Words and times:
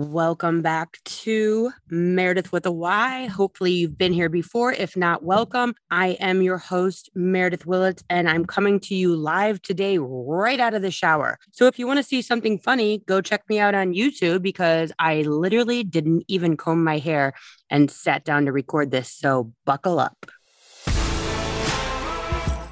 Welcome 0.00 0.62
back 0.62 1.02
to 1.04 1.72
Meredith 1.90 2.52
with 2.52 2.64
a 2.66 2.70
Y. 2.70 3.26
Hopefully, 3.26 3.72
you've 3.72 3.98
been 3.98 4.12
here 4.12 4.28
before. 4.28 4.72
If 4.72 4.96
not, 4.96 5.24
welcome. 5.24 5.74
I 5.90 6.10
am 6.20 6.40
your 6.40 6.56
host, 6.56 7.10
Meredith 7.16 7.66
Willett, 7.66 8.04
and 8.08 8.28
I'm 8.28 8.44
coming 8.44 8.78
to 8.78 8.94
you 8.94 9.16
live 9.16 9.60
today 9.60 9.98
right 9.98 10.60
out 10.60 10.74
of 10.74 10.82
the 10.82 10.92
shower. 10.92 11.40
So, 11.50 11.66
if 11.66 11.80
you 11.80 11.88
want 11.88 11.96
to 11.96 12.04
see 12.04 12.22
something 12.22 12.60
funny, 12.60 13.02
go 13.08 13.20
check 13.20 13.42
me 13.48 13.58
out 13.58 13.74
on 13.74 13.92
YouTube 13.92 14.40
because 14.40 14.92
I 15.00 15.22
literally 15.22 15.82
didn't 15.82 16.22
even 16.28 16.56
comb 16.56 16.84
my 16.84 16.98
hair 16.98 17.32
and 17.68 17.90
sat 17.90 18.24
down 18.24 18.44
to 18.44 18.52
record 18.52 18.92
this. 18.92 19.12
So, 19.12 19.52
buckle 19.64 19.98
up. 19.98 20.26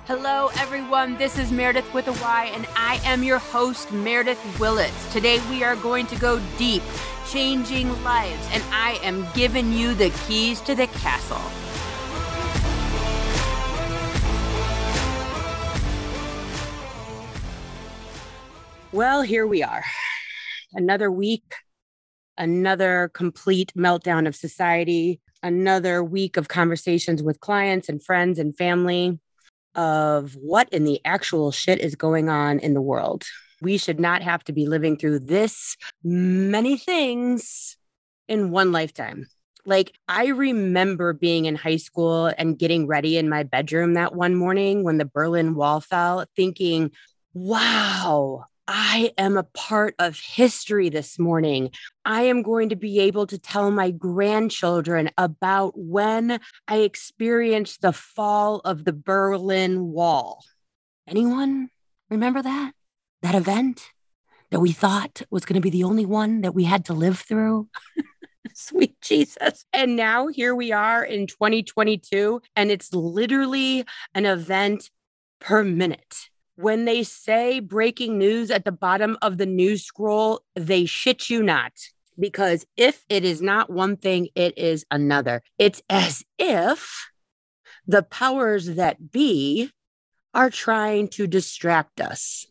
Hello, 0.07 0.51
everyone. 0.61 1.17
This 1.17 1.37
is 1.37 1.51
Meredith 1.51 1.93
with 1.93 2.07
a 2.07 2.13
Y, 2.23 2.53
and 2.55 2.65
I 2.77 3.01
am 3.03 3.25
your 3.25 3.39
host, 3.39 3.91
Meredith 3.91 4.39
Willett. 4.61 4.93
Today, 5.11 5.41
we 5.51 5.65
are 5.65 5.75
going 5.75 6.07
to 6.07 6.17
go 6.21 6.41
deep 6.57 6.85
changing 7.29 7.89
lives, 8.05 8.49
and 8.53 8.63
I 8.71 9.01
am 9.03 9.27
giving 9.35 9.73
you 9.73 9.95
the 9.95 10.11
keys 10.29 10.61
to 10.61 10.77
the 10.77 10.87
castle. 10.87 11.43
Well, 18.93 19.23
here 19.23 19.49
we 19.49 19.65
are. 19.65 19.85
Another 20.73 21.11
week, 21.11 21.53
another 22.39 23.11
complete 23.13 23.73
meltdown 23.77 24.29
of 24.29 24.37
society, 24.37 25.21
another 25.43 26.05
week 26.05 26.37
of 26.37 26.47
conversations 26.47 27.25
with 27.25 27.41
clients 27.41 27.89
and 27.89 28.01
friends 28.01 28.39
and 28.39 28.57
family 28.57 29.19
of 29.77 30.35
what 30.35 30.69
in 30.71 30.85
the 30.85 31.01
actual 31.05 31.53
shit 31.53 31.79
is 31.81 31.95
going 31.95 32.29
on 32.29 32.59
in 32.59 32.75
the 32.75 32.83
world. 32.83 33.25
We 33.63 33.79
should 33.79 34.01
not 34.01 34.23
have 34.23 34.43
to 34.45 34.53
be 34.53 34.67
living 34.67 34.97
through 34.97 35.21
this 35.21 35.77
many 36.03 36.77
things 36.77 37.77
in 38.29 38.51
one 38.51 38.73
lifetime. 38.73 39.29
Like, 39.65 39.93
I 40.09 40.27
remember 40.27 41.13
being 41.13 41.45
in 41.45 41.57
high 41.57 41.77
school 41.77 42.33
and 42.39 42.59
getting 42.59 42.87
ready 42.87 43.19
in 43.19 43.29
my 43.29 43.43
bedroom 43.43 43.95
that 43.95 44.15
one 44.15 44.35
morning 44.35 44.85
when 44.85 44.99
the 44.99 45.05
Berlin 45.05 45.55
Wall 45.55 45.81
fell, 45.81 46.25
thinking, 46.37 46.93
wow, 47.35 48.45
I 48.69 49.13
am 49.17 49.37
a 49.37 49.45
part 49.45 49.95
of 49.99 50.19
history 50.19 50.89
this 50.89 51.19
morning. 51.19 51.71
I 52.05 52.23
am 52.23 52.43
going 52.43 52.71
to 52.71 52.77
be 52.77 53.01
able 53.01 53.27
to 53.29 53.39
tell 53.39 53.71
my 53.71 53.91
grandchildren 53.91 55.11
about 55.17 55.75
when 55.77 56.41
I 56.67 56.79
experienced 56.79 57.83
the 57.83 57.93
fall 57.93 58.61
of 58.65 58.85
the 58.85 58.93
Berlin 58.93 59.93
Wall. 59.93 60.45
Anyone 61.07 61.71
remember 62.11 62.43
that? 62.43 62.73
that 63.27 63.35
event 63.35 63.91
that 64.51 64.61
we 64.61 64.73
thought 64.73 65.23
was 65.31 65.45
going 65.45 65.55
to 65.55 65.61
be 65.61 65.71
the 65.71 65.85
only 65.85 66.07
one 66.07 66.43
that 66.43 66.55
we 66.55 66.65
had 66.65 66.85
to 66.85 66.93
live 66.93 67.19
through. 67.19 67.69
Sweet 68.55 69.01
Jesus. 69.01 69.65
And 69.73 69.97
now 69.97 70.29
here 70.29 70.55
we 70.55 70.71
are 70.73 71.05
in 71.05 71.27
2022, 71.27 72.41
and 72.55 72.71
it's 72.71 72.95
literally 72.95 73.85
an 74.15 74.27
event 74.27 74.91
per 75.41 75.65
minute. 75.65 76.29
When 76.57 76.87
they 76.87 77.03
say 77.03 77.61
breaking 77.61 78.19
news 78.19 78.51
at 78.51 78.65
the 78.65 78.73
bottom 78.73 79.17
of 79.23 79.39
the 79.39 79.47
news 79.47 79.85
scroll, 79.85 80.41
they 80.55 80.87
shit 80.87 81.29
you 81.29 81.43
not. 81.43 81.73
Because 82.19 82.67
if 82.79 83.05
it 83.11 83.25
is 83.25 83.43
not 83.43 83.69
one 83.69 83.97
thing, 83.97 84.29
it 84.35 84.57
is 84.57 84.87
another. 84.91 85.43
It's 85.59 85.83
as 85.91 86.25
if 86.39 87.11
the 87.87 88.03
powers 88.03 88.67
that 88.77 89.13
be 89.13 89.71
are 90.33 90.51
trying 90.51 91.09
to 91.09 91.27
distract 91.27 92.01
us 92.01 92.47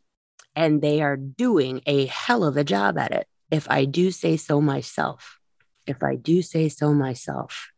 and 0.56 0.82
they 0.82 1.02
are 1.02 1.18
doing 1.18 1.82
a 1.86 2.06
hell 2.06 2.44
of 2.44 2.58
a 2.58 2.64
job 2.64 2.98
at 2.98 3.12
it. 3.12 3.28
If 3.52 3.70
I 3.70 3.86
do 3.86 4.12
say 4.12 4.38
so 4.38 4.62
myself, 4.62 5.40
if 5.86 6.02
I 6.04 6.16
do 6.16 6.42
say 6.42 6.70
so 6.70 6.94
myself, 6.94 7.72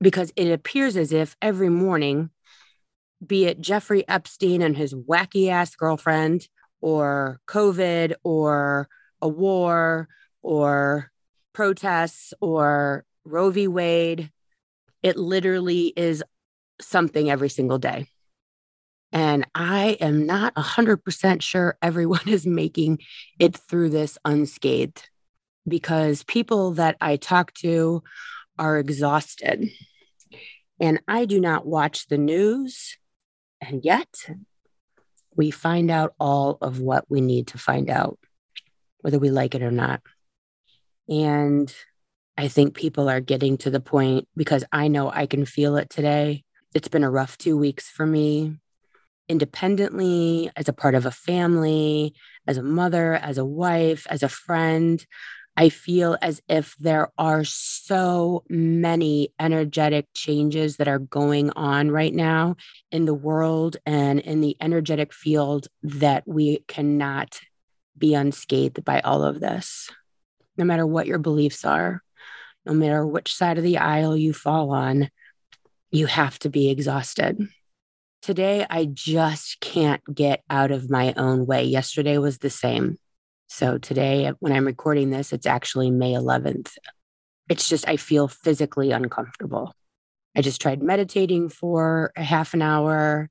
because 0.00 0.32
it 0.34 0.50
appears 0.50 0.96
as 0.96 1.12
if 1.12 1.36
every 1.40 1.68
morning, 1.68 2.30
be 3.24 3.46
it 3.46 3.60
Jeffrey 3.60 4.06
Epstein 4.08 4.62
and 4.62 4.76
his 4.76 4.94
wacky 4.94 5.48
ass 5.48 5.74
girlfriend, 5.74 6.46
or 6.80 7.40
COVID, 7.46 8.14
or 8.24 8.88
a 9.20 9.28
war, 9.28 10.08
or 10.42 11.10
protests, 11.52 12.34
or 12.40 13.04
Roe 13.24 13.50
v. 13.50 13.68
Wade, 13.68 14.30
it 15.02 15.16
literally 15.16 15.92
is 15.96 16.24
something 16.80 17.30
every 17.30 17.48
single 17.48 17.78
day. 17.78 18.06
And 19.12 19.46
I 19.54 19.98
am 20.00 20.26
not 20.26 20.54
100% 20.54 21.42
sure 21.42 21.76
everyone 21.82 22.26
is 22.28 22.46
making 22.46 23.00
it 23.38 23.56
through 23.56 23.90
this 23.90 24.18
unscathed 24.24 25.08
because 25.68 26.24
people 26.24 26.72
that 26.72 26.96
I 27.00 27.16
talk 27.16 27.52
to 27.54 28.02
are 28.58 28.78
exhausted. 28.78 29.70
And 30.80 31.00
I 31.06 31.26
do 31.26 31.40
not 31.40 31.66
watch 31.66 32.08
the 32.08 32.18
news. 32.18 32.96
And 33.62 33.84
yet, 33.84 34.28
we 35.36 35.52
find 35.52 35.90
out 35.90 36.14
all 36.18 36.58
of 36.60 36.80
what 36.80 37.04
we 37.08 37.20
need 37.20 37.46
to 37.48 37.58
find 37.58 37.88
out, 37.88 38.18
whether 39.00 39.18
we 39.18 39.30
like 39.30 39.54
it 39.54 39.62
or 39.62 39.70
not. 39.70 40.02
And 41.08 41.72
I 42.36 42.48
think 42.48 42.74
people 42.74 43.08
are 43.08 43.20
getting 43.20 43.56
to 43.58 43.70
the 43.70 43.80
point 43.80 44.28
because 44.36 44.64
I 44.72 44.88
know 44.88 45.10
I 45.10 45.26
can 45.26 45.44
feel 45.44 45.76
it 45.76 45.88
today. 45.90 46.42
It's 46.74 46.88
been 46.88 47.04
a 47.04 47.10
rough 47.10 47.38
two 47.38 47.56
weeks 47.56 47.88
for 47.88 48.04
me 48.04 48.58
independently, 49.28 50.50
as 50.56 50.68
a 50.68 50.72
part 50.72 50.94
of 50.94 51.06
a 51.06 51.10
family, 51.10 52.14
as 52.46 52.58
a 52.58 52.62
mother, 52.62 53.14
as 53.14 53.38
a 53.38 53.44
wife, 53.44 54.06
as 54.10 54.22
a 54.22 54.28
friend. 54.28 55.06
I 55.56 55.68
feel 55.68 56.16
as 56.22 56.40
if 56.48 56.74
there 56.78 57.12
are 57.18 57.44
so 57.44 58.42
many 58.48 59.32
energetic 59.38 60.06
changes 60.14 60.76
that 60.76 60.88
are 60.88 60.98
going 60.98 61.50
on 61.50 61.90
right 61.90 62.14
now 62.14 62.56
in 62.90 63.04
the 63.04 63.14
world 63.14 63.76
and 63.84 64.18
in 64.18 64.40
the 64.40 64.56
energetic 64.60 65.12
field 65.12 65.68
that 65.82 66.24
we 66.26 66.64
cannot 66.68 67.38
be 67.96 68.14
unscathed 68.14 68.84
by 68.84 69.00
all 69.00 69.22
of 69.22 69.40
this. 69.40 69.90
No 70.56 70.64
matter 70.64 70.86
what 70.86 71.06
your 71.06 71.18
beliefs 71.18 71.64
are, 71.64 72.02
no 72.64 72.72
matter 72.72 73.06
which 73.06 73.34
side 73.34 73.58
of 73.58 73.64
the 73.64 73.78
aisle 73.78 74.16
you 74.16 74.32
fall 74.32 74.70
on, 74.70 75.10
you 75.90 76.06
have 76.06 76.38
to 76.40 76.48
be 76.48 76.70
exhausted. 76.70 77.46
Today, 78.22 78.64
I 78.70 78.86
just 78.86 79.60
can't 79.60 80.02
get 80.12 80.42
out 80.48 80.70
of 80.70 80.88
my 80.88 81.12
own 81.16 81.44
way. 81.44 81.64
Yesterday 81.64 82.18
was 82.18 82.38
the 82.38 82.50
same. 82.50 82.98
So 83.54 83.76
today, 83.76 84.32
when 84.38 84.50
I'm 84.50 84.64
recording 84.64 85.10
this, 85.10 85.30
it's 85.30 85.44
actually 85.44 85.90
May 85.90 86.14
11th. 86.14 86.72
It's 87.50 87.68
just, 87.68 87.86
I 87.86 87.98
feel 87.98 88.26
physically 88.26 88.92
uncomfortable. 88.92 89.74
I 90.34 90.40
just 90.40 90.62
tried 90.62 90.82
meditating 90.82 91.50
for 91.50 92.14
a 92.16 92.22
half 92.22 92.54
an 92.54 92.62
hour 92.62 93.28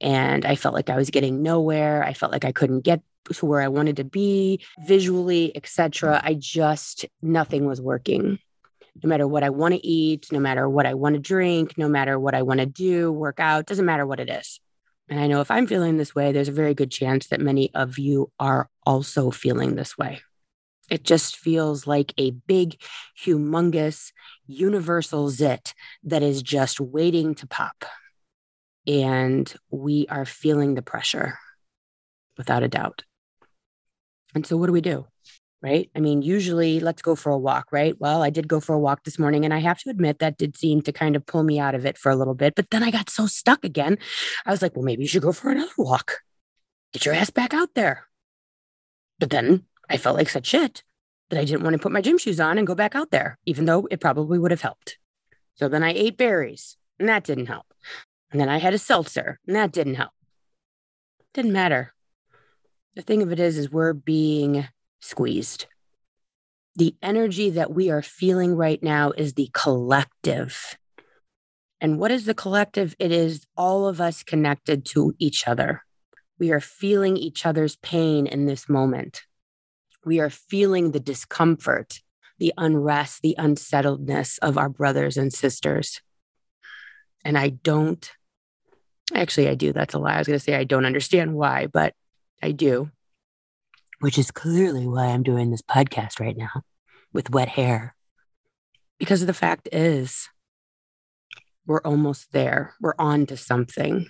and 0.00 0.44
I 0.44 0.56
felt 0.56 0.74
like 0.74 0.90
I 0.90 0.96
was 0.96 1.10
getting 1.10 1.44
nowhere. 1.44 2.02
I 2.02 2.14
felt 2.14 2.32
like 2.32 2.44
I 2.44 2.50
couldn't 2.50 2.80
get 2.80 3.00
to 3.32 3.46
where 3.46 3.60
I 3.60 3.68
wanted 3.68 3.98
to 3.98 4.04
be 4.04 4.60
visually, 4.84 5.56
etc. 5.56 6.20
I 6.20 6.34
just, 6.34 7.06
nothing 7.22 7.64
was 7.64 7.80
working 7.80 8.40
no 9.00 9.08
matter 9.08 9.28
what 9.28 9.44
I 9.44 9.50
want 9.50 9.74
to 9.74 9.86
eat, 9.86 10.32
no 10.32 10.40
matter 10.40 10.68
what 10.68 10.84
I 10.84 10.94
want 10.94 11.14
to 11.14 11.20
drink, 11.20 11.78
no 11.78 11.88
matter 11.88 12.18
what 12.18 12.34
I 12.34 12.42
want 12.42 12.58
to 12.58 12.66
do, 12.66 13.12
work 13.12 13.38
out, 13.38 13.66
doesn't 13.66 13.86
matter 13.86 14.04
what 14.04 14.18
it 14.18 14.30
is. 14.30 14.58
And 15.10 15.18
I 15.18 15.26
know 15.26 15.40
if 15.40 15.50
I'm 15.50 15.66
feeling 15.66 15.96
this 15.96 16.14
way, 16.14 16.30
there's 16.30 16.48
a 16.48 16.52
very 16.52 16.72
good 16.72 16.92
chance 16.92 17.26
that 17.26 17.40
many 17.40 17.74
of 17.74 17.98
you 17.98 18.30
are 18.38 18.70
also 18.86 19.32
feeling 19.32 19.74
this 19.74 19.98
way. 19.98 20.20
It 20.88 21.02
just 21.02 21.36
feels 21.36 21.86
like 21.86 22.14
a 22.16 22.30
big, 22.30 22.80
humongous, 23.20 24.12
universal 24.46 25.28
zit 25.28 25.74
that 26.04 26.22
is 26.22 26.42
just 26.42 26.80
waiting 26.80 27.34
to 27.36 27.46
pop. 27.46 27.84
And 28.86 29.52
we 29.70 30.06
are 30.08 30.24
feeling 30.24 30.74
the 30.74 30.82
pressure 30.82 31.38
without 32.36 32.62
a 32.62 32.68
doubt. 32.68 33.02
And 34.34 34.46
so, 34.46 34.56
what 34.56 34.66
do 34.66 34.72
we 34.72 34.80
do? 34.80 35.06
Right? 35.62 35.90
I 35.94 36.00
mean, 36.00 36.22
usually 36.22 36.80
let's 36.80 37.02
go 37.02 37.14
for 37.14 37.30
a 37.30 37.38
walk, 37.38 37.66
right? 37.70 37.94
Well, 37.98 38.22
I 38.22 38.30
did 38.30 38.48
go 38.48 38.60
for 38.60 38.74
a 38.74 38.78
walk 38.78 39.04
this 39.04 39.18
morning, 39.18 39.44
and 39.44 39.52
I 39.52 39.58
have 39.58 39.78
to 39.80 39.90
admit 39.90 40.18
that 40.18 40.38
did 40.38 40.56
seem 40.56 40.82
to 40.82 40.92
kind 40.92 41.16
of 41.16 41.26
pull 41.26 41.42
me 41.42 41.58
out 41.58 41.74
of 41.74 41.84
it 41.84 41.98
for 41.98 42.10
a 42.10 42.16
little 42.16 42.34
bit. 42.34 42.54
But 42.54 42.70
then 42.70 42.82
I 42.82 42.90
got 42.90 43.10
so 43.10 43.26
stuck 43.26 43.64
again. 43.64 43.98
I 44.46 44.50
was 44.50 44.62
like, 44.62 44.74
well, 44.74 44.84
maybe 44.84 45.02
you 45.02 45.08
should 45.08 45.22
go 45.22 45.32
for 45.32 45.50
another 45.50 45.70
walk. 45.76 46.20
Get 46.92 47.04
your 47.04 47.14
ass 47.14 47.30
back 47.30 47.54
out 47.54 47.74
there. 47.74 48.06
But 49.18 49.30
then 49.30 49.64
I 49.88 49.96
felt 49.96 50.16
like 50.16 50.30
such 50.30 50.46
shit 50.46 50.82
that 51.28 51.38
I 51.38 51.44
didn't 51.44 51.62
want 51.62 51.74
to 51.74 51.78
put 51.78 51.92
my 51.92 52.00
gym 52.00 52.18
shoes 52.18 52.40
on 52.40 52.58
and 52.58 52.66
go 52.66 52.74
back 52.74 52.94
out 52.94 53.10
there, 53.10 53.38
even 53.44 53.64
though 53.66 53.86
it 53.90 54.00
probably 54.00 54.38
would 54.38 54.50
have 54.50 54.62
helped. 54.62 54.98
So 55.54 55.68
then 55.68 55.82
I 55.82 55.92
ate 55.92 56.16
berries, 56.16 56.76
and 56.98 57.08
that 57.08 57.24
didn't 57.24 57.46
help. 57.46 57.66
And 58.32 58.40
then 58.40 58.48
I 58.48 58.58
had 58.58 58.74
a 58.74 58.78
seltzer, 58.78 59.38
and 59.46 59.54
that 59.56 59.72
didn't 59.72 59.96
help. 59.96 60.12
Didn't 61.34 61.52
matter. 61.52 61.94
The 62.96 63.02
thing 63.02 63.22
of 63.22 63.30
it 63.30 63.38
is, 63.38 63.58
is 63.58 63.70
we're 63.70 63.92
being 63.92 64.66
squeezed. 65.00 65.66
The 66.76 66.94
energy 67.02 67.50
that 67.50 67.72
we 67.72 67.90
are 67.90 68.02
feeling 68.02 68.54
right 68.54 68.82
now 68.82 69.10
is 69.10 69.34
the 69.34 69.50
collective. 69.52 70.76
And 71.80 71.98
what 71.98 72.10
is 72.10 72.26
the 72.26 72.34
collective? 72.34 72.94
It 72.98 73.10
is 73.10 73.46
all 73.56 73.88
of 73.88 74.00
us 74.00 74.22
connected 74.22 74.84
to 74.86 75.14
each 75.18 75.48
other. 75.48 75.82
We 76.38 76.52
are 76.52 76.60
feeling 76.60 77.16
each 77.16 77.44
other's 77.44 77.76
pain 77.76 78.26
in 78.26 78.46
this 78.46 78.68
moment. 78.68 79.22
We 80.04 80.20
are 80.20 80.30
feeling 80.30 80.92
the 80.92 81.00
discomfort, 81.00 82.00
the 82.38 82.54
unrest, 82.56 83.20
the 83.22 83.34
unsettledness 83.36 84.38
of 84.38 84.56
our 84.56 84.68
brothers 84.68 85.16
and 85.16 85.32
sisters. 85.32 86.00
And 87.24 87.36
I 87.36 87.50
don't, 87.50 88.10
actually, 89.14 89.48
I 89.48 89.54
do. 89.54 89.72
That's 89.72 89.92
a 89.92 89.98
lie. 89.98 90.14
I 90.14 90.18
was 90.18 90.26
going 90.26 90.38
to 90.38 90.44
say 90.44 90.54
I 90.54 90.64
don't 90.64 90.86
understand 90.86 91.34
why, 91.34 91.66
but 91.66 91.94
I 92.42 92.52
do, 92.52 92.90
which 94.00 94.18
is 94.18 94.30
clearly 94.30 94.86
why 94.86 95.06
I'm 95.06 95.22
doing 95.22 95.50
this 95.50 95.62
podcast 95.62 96.20
right 96.20 96.36
now 96.36 96.62
with 97.12 97.30
wet 97.30 97.48
hair. 97.48 97.94
Because 98.98 99.24
the 99.24 99.34
fact 99.34 99.68
is, 99.72 100.28
we're 101.66 101.82
almost 101.82 102.32
there. 102.32 102.74
We're 102.80 102.94
on 102.98 103.26
to 103.26 103.36
something. 103.36 104.06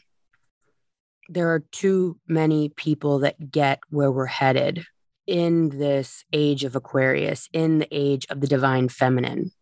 There 1.29 1.53
are 1.53 1.65
too 1.73 2.19
many 2.27 2.71
people 2.71 3.21
that 3.21 3.51
get 3.51 3.81
where 3.91 4.11
we're 4.11 4.27
headed 4.27 4.85
in 5.27 5.69
this 5.69 6.25
age 6.33 6.65
of 6.65 6.75
Aquarius, 6.75 7.49
in 7.53 7.79
the 7.79 7.89
age 7.93 8.27
of 8.31 8.41
the 8.41 8.49
divine 8.49 8.89
feminine, 8.89 9.53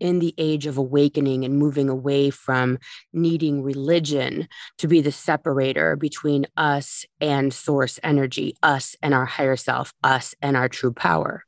in 0.00 0.18
the 0.18 0.34
age 0.38 0.66
of 0.66 0.76
awakening 0.76 1.44
and 1.44 1.58
moving 1.58 1.88
away 1.88 2.30
from 2.30 2.78
needing 3.12 3.62
religion 3.62 4.48
to 4.78 4.88
be 4.88 5.00
the 5.00 5.12
separator 5.12 5.96
between 5.96 6.46
us 6.56 7.04
and 7.20 7.52
source 7.52 7.98
energy, 8.02 8.56
us 8.62 8.96
and 9.02 9.14
our 9.14 9.24
higher 9.24 9.56
self, 9.56 9.92
us 10.02 10.34
and 10.42 10.56
our 10.56 10.68
true 10.68 10.92
power. 10.92 11.44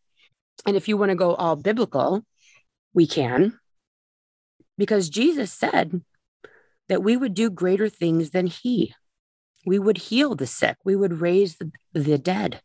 And 0.66 0.76
if 0.76 0.88
you 0.88 0.96
want 0.96 1.10
to 1.10 1.16
go 1.16 1.34
all 1.34 1.56
biblical, 1.56 2.24
we 2.94 3.06
can, 3.06 3.58
because 4.78 5.08
Jesus 5.08 5.52
said 5.52 6.02
that 6.88 7.02
we 7.02 7.16
would 7.16 7.34
do 7.34 7.50
greater 7.50 7.88
things 7.88 8.30
than 8.30 8.46
he. 8.46 8.94
We 9.66 9.78
would 9.78 9.98
heal 9.98 10.34
the 10.34 10.46
sick, 10.46 10.76
we 10.84 10.94
would 10.94 11.20
raise 11.20 11.56
the, 11.56 11.72
the 11.92 12.18
dead, 12.18 12.60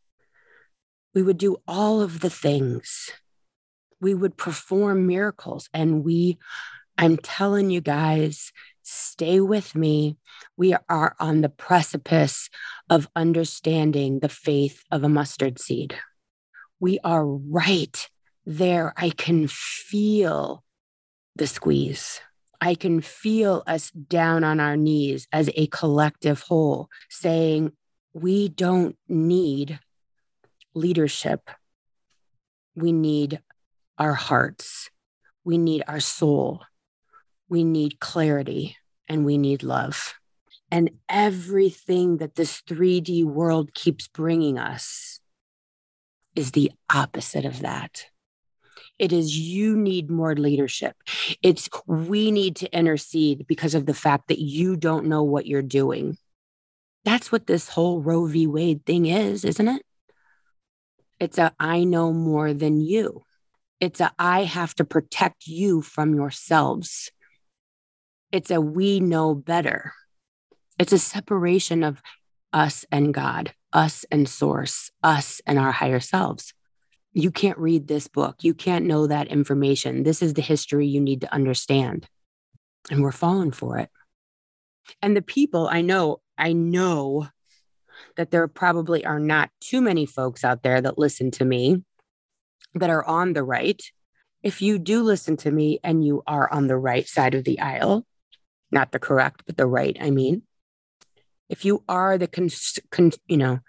we 1.13 1.23
would 1.23 1.37
do 1.37 1.57
all 1.67 2.01
of 2.01 2.19
the 2.19 2.29
things. 2.29 3.09
We 4.01 4.13
would 4.13 4.35
perform 4.35 5.07
miracles. 5.07 5.69
And 5.73 6.03
we, 6.03 6.37
I'm 6.97 7.17
telling 7.17 7.69
you 7.69 7.79
guys, 7.79 8.51
stay 8.81 9.39
with 9.39 9.75
me. 9.75 10.17
We 10.57 10.75
are 10.89 11.15
on 11.19 11.41
the 11.41 11.49
precipice 11.49 12.49
of 12.89 13.07
understanding 13.15 14.19
the 14.19 14.29
faith 14.29 14.83
of 14.91 15.03
a 15.03 15.09
mustard 15.09 15.59
seed. 15.59 15.95
We 16.79 16.99
are 17.03 17.25
right 17.25 18.09
there. 18.45 18.93
I 18.97 19.11
can 19.11 19.47
feel 19.47 20.63
the 21.35 21.47
squeeze. 21.47 22.19
I 22.59 22.75
can 22.75 23.01
feel 23.01 23.63
us 23.65 23.91
down 23.91 24.43
on 24.43 24.59
our 24.59 24.77
knees 24.77 25.27
as 25.31 25.49
a 25.55 25.67
collective 25.67 26.41
whole 26.41 26.89
saying, 27.09 27.71
we 28.13 28.49
don't 28.49 28.97
need 29.07 29.79
leadership. 30.73 31.49
We 32.75 32.91
need 32.91 33.41
our 34.01 34.15
hearts. 34.15 34.89
We 35.43 35.59
need 35.59 35.83
our 35.87 35.99
soul. 35.99 36.61
We 37.49 37.63
need 37.63 37.99
clarity 37.99 38.75
and 39.07 39.23
we 39.25 39.37
need 39.37 39.61
love. 39.61 40.15
And 40.71 40.89
everything 41.07 42.17
that 42.17 42.33
this 42.33 42.63
3D 42.63 43.23
world 43.25 43.75
keeps 43.75 44.07
bringing 44.07 44.57
us 44.57 45.19
is 46.35 46.51
the 46.51 46.71
opposite 46.91 47.45
of 47.45 47.59
that. 47.59 48.07
It 48.97 49.13
is 49.13 49.37
you 49.37 49.77
need 49.77 50.09
more 50.09 50.35
leadership. 50.35 50.95
It's 51.43 51.69
we 51.85 52.31
need 52.31 52.55
to 52.57 52.75
intercede 52.75 53.45
because 53.47 53.75
of 53.75 53.85
the 53.85 53.93
fact 53.93 54.29
that 54.29 54.39
you 54.39 54.75
don't 54.77 55.05
know 55.05 55.21
what 55.21 55.45
you're 55.45 55.61
doing. 55.61 56.17
That's 57.05 57.31
what 57.31 57.45
this 57.45 57.69
whole 57.69 58.01
Roe 58.01 58.25
v. 58.25 58.47
Wade 58.47 58.83
thing 58.83 59.05
is, 59.05 59.45
isn't 59.45 59.67
it? 59.67 59.83
It's 61.19 61.37
a 61.37 61.53
I 61.59 61.83
know 61.83 62.11
more 62.11 62.51
than 62.51 62.81
you. 62.81 63.25
It's 63.81 63.99
a 63.99 64.11
I 64.19 64.43
have 64.43 64.75
to 64.75 64.85
protect 64.85 65.47
you 65.47 65.81
from 65.81 66.13
yourselves. 66.13 67.11
It's 68.31 68.51
a 68.51 68.61
we 68.61 68.99
know 68.99 69.33
better. 69.33 69.93
It's 70.77 70.93
a 70.93 70.99
separation 70.99 71.83
of 71.83 71.99
us 72.53 72.85
and 72.91 73.11
God, 73.11 73.53
us 73.73 74.05
and 74.11 74.29
source, 74.29 74.91
us 75.01 75.41
and 75.47 75.57
our 75.57 75.71
higher 75.71 75.99
selves. 75.99 76.53
You 77.13 77.31
can't 77.31 77.57
read 77.57 77.87
this 77.87 78.07
book. 78.07 78.43
You 78.43 78.53
can't 78.53 78.85
know 78.85 79.07
that 79.07 79.27
information. 79.27 80.03
This 80.03 80.21
is 80.21 80.35
the 80.35 80.43
history 80.43 80.87
you 80.87 81.01
need 81.01 81.21
to 81.21 81.33
understand. 81.33 82.07
And 82.91 83.01
we're 83.01 83.11
falling 83.11 83.51
for 83.51 83.79
it. 83.79 83.89
And 85.01 85.17
the 85.17 85.23
people 85.23 85.67
I 85.67 85.81
know, 85.81 86.21
I 86.37 86.53
know 86.53 87.29
that 88.15 88.29
there 88.29 88.47
probably 88.47 89.05
are 89.05 89.19
not 89.19 89.49
too 89.59 89.81
many 89.81 90.05
folks 90.05 90.43
out 90.43 90.61
there 90.61 90.79
that 90.81 90.99
listen 90.99 91.31
to 91.31 91.45
me 91.45 91.83
that 92.75 92.89
are 92.89 93.05
on 93.05 93.33
the 93.33 93.43
right. 93.43 93.81
If 94.43 94.61
you 94.61 94.79
do 94.79 95.03
listen 95.03 95.37
to 95.37 95.51
me 95.51 95.79
and 95.83 96.05
you 96.05 96.23
are 96.25 96.51
on 96.51 96.67
the 96.67 96.77
right 96.77 97.07
side 97.07 97.35
of 97.35 97.43
the 97.43 97.59
aisle, 97.59 98.05
not 98.71 98.91
the 98.91 98.99
correct, 98.99 99.43
but 99.45 99.57
the 99.57 99.67
right, 99.67 99.95
I 99.99 100.09
mean, 100.09 100.43
if 101.49 101.65
you 101.65 101.83
are 101.89 102.17
the 102.17 102.27
cons- 102.27 102.79
con- 102.91 103.11
you 103.27 103.37
know 103.37 103.59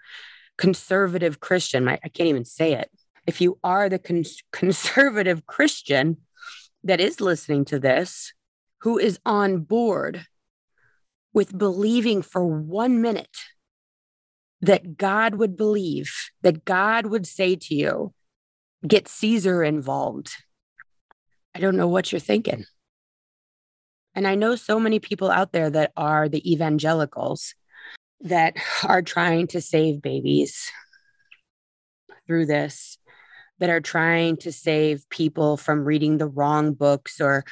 conservative 0.57 1.39
Christian, 1.39 1.87
I, 1.87 1.99
I 2.03 2.09
can't 2.09 2.29
even 2.29 2.45
say 2.45 2.73
it 2.73 2.89
if 3.25 3.41
you 3.41 3.59
are 3.63 3.89
the 3.89 3.99
cons- 3.99 4.43
conservative 4.51 5.45
Christian 5.45 6.17
that 6.83 6.99
is 6.99 7.21
listening 7.21 7.65
to 7.65 7.79
this, 7.79 8.33
who 8.81 8.97
is 8.97 9.19
on 9.25 9.59
board 9.59 10.25
with 11.33 11.57
believing 11.57 12.21
for 12.21 12.45
one 12.45 13.01
minute 13.01 13.37
that 14.61 14.97
God 14.97 15.35
would 15.35 15.57
believe, 15.57 16.13
that 16.41 16.65
God 16.65 17.05
would 17.07 17.25
say 17.25 17.55
to 17.55 17.75
you, 17.75 18.13
get 18.87 19.07
Caesar 19.07 19.63
involved. 19.63 20.31
I 21.55 21.59
don't 21.59 21.77
know 21.77 21.87
what 21.87 22.11
you're 22.11 22.19
thinking. 22.19 22.65
And 24.15 24.27
I 24.27 24.35
know 24.35 24.55
so 24.55 24.79
many 24.79 24.99
people 24.99 25.31
out 25.31 25.51
there 25.51 25.69
that 25.69 25.91
are 25.97 26.29
the 26.29 26.51
evangelicals 26.51 27.55
that 28.21 28.55
are 28.83 29.01
trying 29.01 29.47
to 29.47 29.61
save 29.61 30.01
babies 30.01 30.71
through 32.27 32.45
this 32.45 32.97
that 33.59 33.69
are 33.69 33.81
trying 33.81 34.35
to 34.35 34.51
save 34.51 35.07
people 35.09 35.57
from 35.57 35.85
reading 35.85 36.17
the 36.17 36.27
wrong 36.27 36.73
books 36.73 37.21
or 37.21 37.45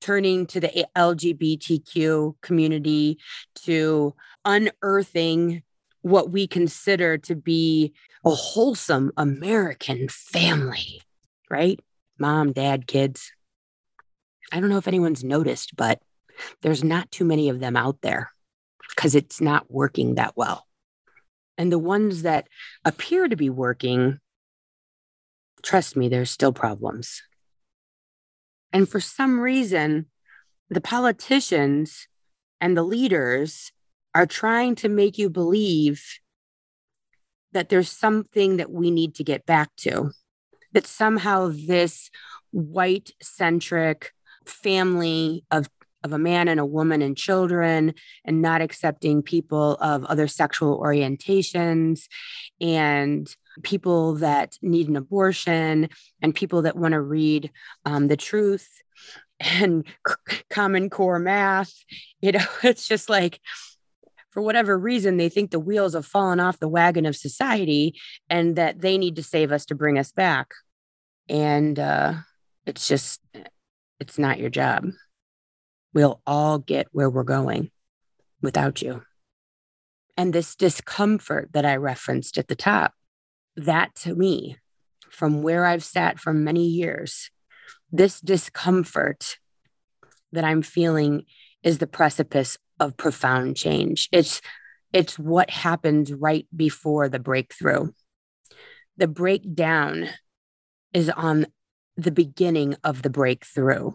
turning 0.00 0.46
to 0.46 0.60
the 0.60 0.86
LGBTQ 0.96 2.34
community 2.42 3.18
to 3.54 4.14
unearthing 4.44 5.62
what 6.02 6.30
we 6.30 6.46
consider 6.46 7.18
to 7.18 7.34
be 7.34 7.94
a 8.26 8.30
wholesome 8.30 9.12
American 9.16 10.08
family, 10.08 11.00
right? 11.48 11.78
Mom, 12.18 12.52
dad, 12.52 12.86
kids. 12.88 13.30
I 14.52 14.58
don't 14.58 14.68
know 14.68 14.78
if 14.78 14.88
anyone's 14.88 15.22
noticed, 15.22 15.76
but 15.76 16.02
there's 16.60 16.82
not 16.82 17.10
too 17.12 17.24
many 17.24 17.48
of 17.48 17.60
them 17.60 17.76
out 17.76 18.00
there 18.02 18.30
because 18.90 19.14
it's 19.14 19.40
not 19.40 19.70
working 19.70 20.16
that 20.16 20.36
well. 20.36 20.66
And 21.56 21.70
the 21.70 21.78
ones 21.78 22.22
that 22.22 22.48
appear 22.84 23.28
to 23.28 23.36
be 23.36 23.48
working 23.48 24.18
trust 25.62 25.96
me, 25.96 26.08
there's 26.08 26.30
still 26.30 26.52
problems. 26.52 27.22
And 28.72 28.88
for 28.88 29.00
some 29.00 29.40
reason, 29.40 30.06
the 30.68 30.80
politicians 30.80 32.08
and 32.60 32.76
the 32.76 32.82
leaders 32.82 33.72
are 34.14 34.26
trying 34.26 34.74
to 34.76 34.88
make 34.88 35.18
you 35.18 35.30
believe 35.30 36.04
that 37.56 37.70
there's 37.70 37.90
something 37.90 38.58
that 38.58 38.70
we 38.70 38.90
need 38.90 39.14
to 39.14 39.24
get 39.24 39.46
back 39.46 39.74
to, 39.76 40.10
that 40.74 40.86
somehow 40.86 41.50
this 41.50 42.10
white 42.50 43.12
centric 43.22 44.12
family 44.44 45.42
of 45.50 45.70
of 46.04 46.12
a 46.12 46.18
man 46.18 46.48
and 46.48 46.60
a 46.60 46.66
woman 46.66 47.00
and 47.00 47.16
children 47.16 47.94
and 48.26 48.42
not 48.42 48.60
accepting 48.60 49.22
people 49.22 49.76
of 49.80 50.04
other 50.04 50.28
sexual 50.28 50.78
orientations 50.80 52.02
and 52.60 53.34
people 53.62 54.14
that 54.16 54.56
need 54.62 54.88
an 54.88 54.96
abortion 54.96 55.88
and 56.22 56.34
people 56.34 56.62
that 56.62 56.76
want 56.76 56.92
to 56.92 57.00
read 57.00 57.50
um, 57.86 58.06
the 58.06 58.16
truth 58.16 58.68
and 59.40 59.84
common 60.50 60.90
core 60.90 61.18
math 61.18 61.72
you 62.20 62.32
know 62.32 62.44
it's 62.62 62.86
just 62.86 63.08
like 63.08 63.40
for 64.36 64.42
whatever 64.42 64.78
reason 64.78 65.16
they 65.16 65.30
think 65.30 65.50
the 65.50 65.58
wheels 65.58 65.94
have 65.94 66.04
fallen 66.04 66.40
off 66.40 66.58
the 66.58 66.68
wagon 66.68 67.06
of 67.06 67.16
society 67.16 67.98
and 68.28 68.56
that 68.56 68.82
they 68.82 68.98
need 68.98 69.16
to 69.16 69.22
save 69.22 69.50
us 69.50 69.64
to 69.64 69.74
bring 69.74 69.98
us 69.98 70.12
back. 70.12 70.52
And 71.26 71.78
uh, 71.78 72.12
it's 72.66 72.86
just 72.86 73.22
it's 73.98 74.18
not 74.18 74.38
your 74.38 74.50
job. 74.50 74.90
We'll 75.94 76.20
all 76.26 76.58
get 76.58 76.86
where 76.92 77.08
we're 77.08 77.22
going 77.22 77.70
without 78.42 78.82
you. 78.82 79.00
And 80.18 80.34
this 80.34 80.54
discomfort 80.54 81.48
that 81.54 81.64
i 81.64 81.76
referenced 81.76 82.36
at 82.36 82.48
the 82.48 82.54
top 82.54 82.92
that 83.56 83.94
to 84.02 84.14
me, 84.14 84.58
from 85.08 85.42
where 85.42 85.64
I've 85.64 85.82
sat 85.82 86.20
for 86.20 86.34
many 86.34 86.66
years, 86.66 87.30
this 87.90 88.20
discomfort 88.20 89.38
that 90.32 90.44
I'm 90.44 90.60
feeling 90.60 91.24
is 91.62 91.78
the 91.78 91.86
precipice 91.86 92.58
of 92.80 92.96
profound 92.96 93.56
change. 93.56 94.08
It's 94.12 94.40
it's 94.92 95.18
what 95.18 95.50
happens 95.50 96.12
right 96.12 96.46
before 96.54 97.08
the 97.08 97.18
breakthrough. 97.18 97.90
the 98.96 99.08
breakdown 99.08 100.08
is 100.92 101.10
on 101.10 101.46
the 101.96 102.10
beginning 102.10 102.76
of 102.84 103.02
the 103.02 103.10
breakthrough. 103.10 103.92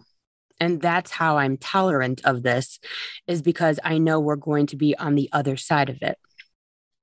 And 0.60 0.80
that's 0.80 1.10
how 1.10 1.38
I'm 1.38 1.56
tolerant 1.56 2.20
of 2.24 2.42
this, 2.42 2.78
is 3.26 3.42
because 3.42 3.80
I 3.82 3.98
know 3.98 4.20
we're 4.20 4.36
going 4.36 4.66
to 4.68 4.76
be 4.76 4.96
on 4.96 5.14
the 5.16 5.28
other 5.32 5.56
side 5.56 5.90
of 5.90 5.98
it. 6.02 6.18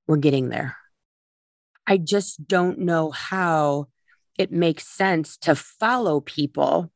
We're 0.07 0.17
getting 0.17 0.49
there. 0.49 0.77
I 1.85 1.97
just 1.97 2.47
don't 2.47 2.79
know 2.79 3.11
how 3.11 3.87
it 4.39 4.53
makes 4.53 4.87
sense 4.87 5.35
to 5.35 5.53
follow 5.53 6.21
people 6.21 6.89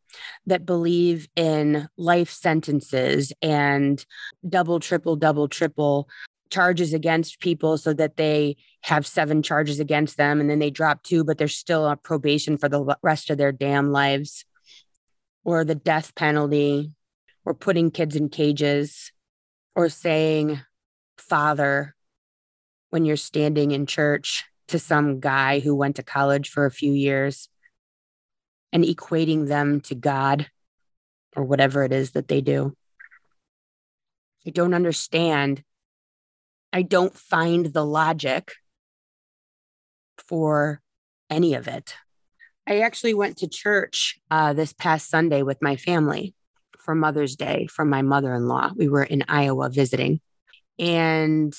that 0.46 0.66
believe 0.66 1.28
in 1.36 1.90
life 1.98 2.30
sentences 2.30 3.34
and 3.42 4.06
double, 4.48 4.80
triple, 4.80 5.18
double, 5.18 5.50
triple 5.50 6.08
charges 6.50 6.94
against 6.94 7.42
people 7.42 7.78
so 7.78 7.92
that 7.92 8.16
they 8.16 8.56
have 8.82 9.06
seven 9.06 9.44
charges 9.44 9.82
against 9.82 10.16
them 10.16 10.40
and 10.40 10.50
then 10.50 10.60
they 10.60 10.70
drop 10.70 11.04
two, 11.04 11.26
but 11.26 11.38
they're 11.38 11.50
still 11.50 11.84
on 11.84 11.98
probation 11.98 12.58
for 12.58 12.70
the 12.70 12.96
rest 13.04 13.30
of 13.30 13.38
their 13.38 13.52
damn 13.52 13.92
lives, 13.92 14.46
or 15.44 15.66
the 15.66 15.76
death 15.76 16.16
penalty, 16.16 16.92
or 17.44 17.54
putting 17.54 17.92
kids 17.92 18.16
in 18.16 18.30
cages, 18.30 19.12
or 19.76 19.90
saying 19.90 20.62
father 21.18 21.94
when 22.90 23.04
you're 23.04 23.18
standing 23.18 23.72
in 23.72 23.86
church 23.86 24.46
to 24.68 24.80
some 24.80 25.20
guy 25.20 25.60
who 25.60 25.76
went 25.76 25.98
to 25.98 26.04
college 26.04 26.50
for 26.50 26.66
a 26.66 26.72
few 26.72 26.94
years 26.94 27.50
and 28.72 28.84
equating 28.84 29.48
them 29.48 29.82
to 29.82 29.96
God 29.96 30.48
or 31.36 31.44
whatever 31.44 31.84
it 31.84 31.92
is 31.92 32.12
that 32.12 32.28
they 32.28 32.42
do. 32.42 32.76
I 34.46 34.50
don't 34.50 34.74
understand 34.74 35.64
I 36.74 36.82
don't 36.82 37.16
find 37.16 37.68
the 37.68 37.86
logic 37.86 38.54
for 40.18 40.82
any 41.30 41.54
of 41.54 41.68
it. 41.68 41.94
I 42.68 42.80
actually 42.80 43.14
went 43.14 43.38
to 43.38 43.48
church 43.48 44.20
uh, 44.32 44.54
this 44.54 44.74
past 44.74 45.08
Sunday 45.08 45.44
with 45.44 45.62
my 45.62 45.76
family 45.76 46.34
for 46.80 46.96
Mother's 46.96 47.36
Day 47.36 47.68
from 47.68 47.90
my 47.90 48.02
mother 48.02 48.34
in 48.34 48.48
law. 48.48 48.72
We 48.76 48.90
were 48.90 49.04
in 49.04 49.24
Iowa 49.28 49.70
visiting, 49.70 50.20
and 50.80 51.54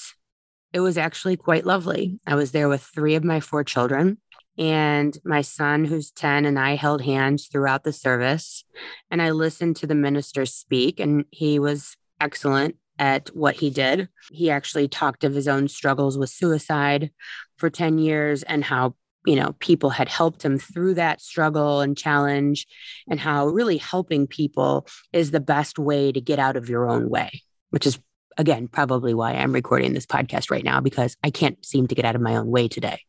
it 0.75 0.81
was 0.81 0.99
actually 0.99 1.37
quite 1.37 1.64
lovely. 1.64 2.19
I 2.26 2.35
was 2.35 2.50
there 2.50 2.69
with 2.69 2.83
three 2.83 3.14
of 3.14 3.23
my 3.23 3.38
four 3.38 3.62
children, 3.62 4.19
and 4.59 5.16
my 5.25 5.40
son, 5.40 5.85
who's 5.85 6.11
10, 6.11 6.45
and 6.45 6.59
I 6.59 6.75
held 6.75 7.00
hands 7.00 7.47
throughout 7.47 7.85
the 7.85 7.93
service. 7.93 8.64
And 9.09 9.23
I 9.23 9.31
listened 9.31 9.76
to 9.76 9.87
the 9.87 9.95
minister 9.95 10.45
speak, 10.45 10.99
and 10.99 11.26
he 11.31 11.61
was 11.61 11.97
excellent 12.21 12.76
at 12.99 13.28
what 13.28 13.54
he 13.54 13.71
did. 13.71 14.09
He 14.33 14.50
actually 14.50 14.88
talked 14.88 15.23
of 15.23 15.33
his 15.33 15.47
own 15.47 15.69
struggles 15.69 16.19
with 16.19 16.31
suicide 16.31 17.12
for 17.57 17.71
10 17.71 17.99
years 17.99 18.43
and 18.43 18.64
how, 18.64 18.97
you 19.26 19.37
know, 19.37 19.54
people 19.61 19.90
had 19.90 20.09
helped 20.09 20.45
him 20.45 20.59
through 20.59 20.95
that 20.95 21.21
struggle 21.21 21.83
and 21.83 21.97
challenge, 21.97 22.66
and 23.09 23.21
how 23.21 23.47
really 23.47 23.78
helping 23.78 24.26
people 24.26 24.88
is 25.12 25.31
the 25.31 25.38
best 25.38 25.78
way 25.78 26.11
to 26.11 26.21
get 26.21 26.40
out 26.40 26.57
of 26.57 26.69
your 26.69 26.88
own 26.88 27.09
way, 27.09 27.43
which 27.71 27.87
is, 27.87 28.00
again, 28.37 28.69
probably 28.69 29.14
why 29.14 29.33
I'm 29.33 29.53
recording 29.53 29.93
this 29.93 30.07
podcast 30.07 30.50
right 30.50 30.64
now 30.64 30.81
because 30.81 31.17
I 31.23 31.31
can't 31.31 31.64
seem 31.64 31.87
to 31.88 31.95
get 31.95 32.05
out 32.05 32.14
of 32.14 32.21
my 32.21 32.37
own 32.37 32.50
way 32.50 32.69
today. 32.69 33.00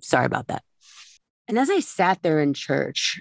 Sorry 0.00 0.26
about 0.26 0.48
that. 0.48 0.62
And 1.48 1.58
as 1.58 1.70
I 1.70 1.80
sat 1.80 2.22
there 2.22 2.40
in 2.40 2.54
church 2.54 3.20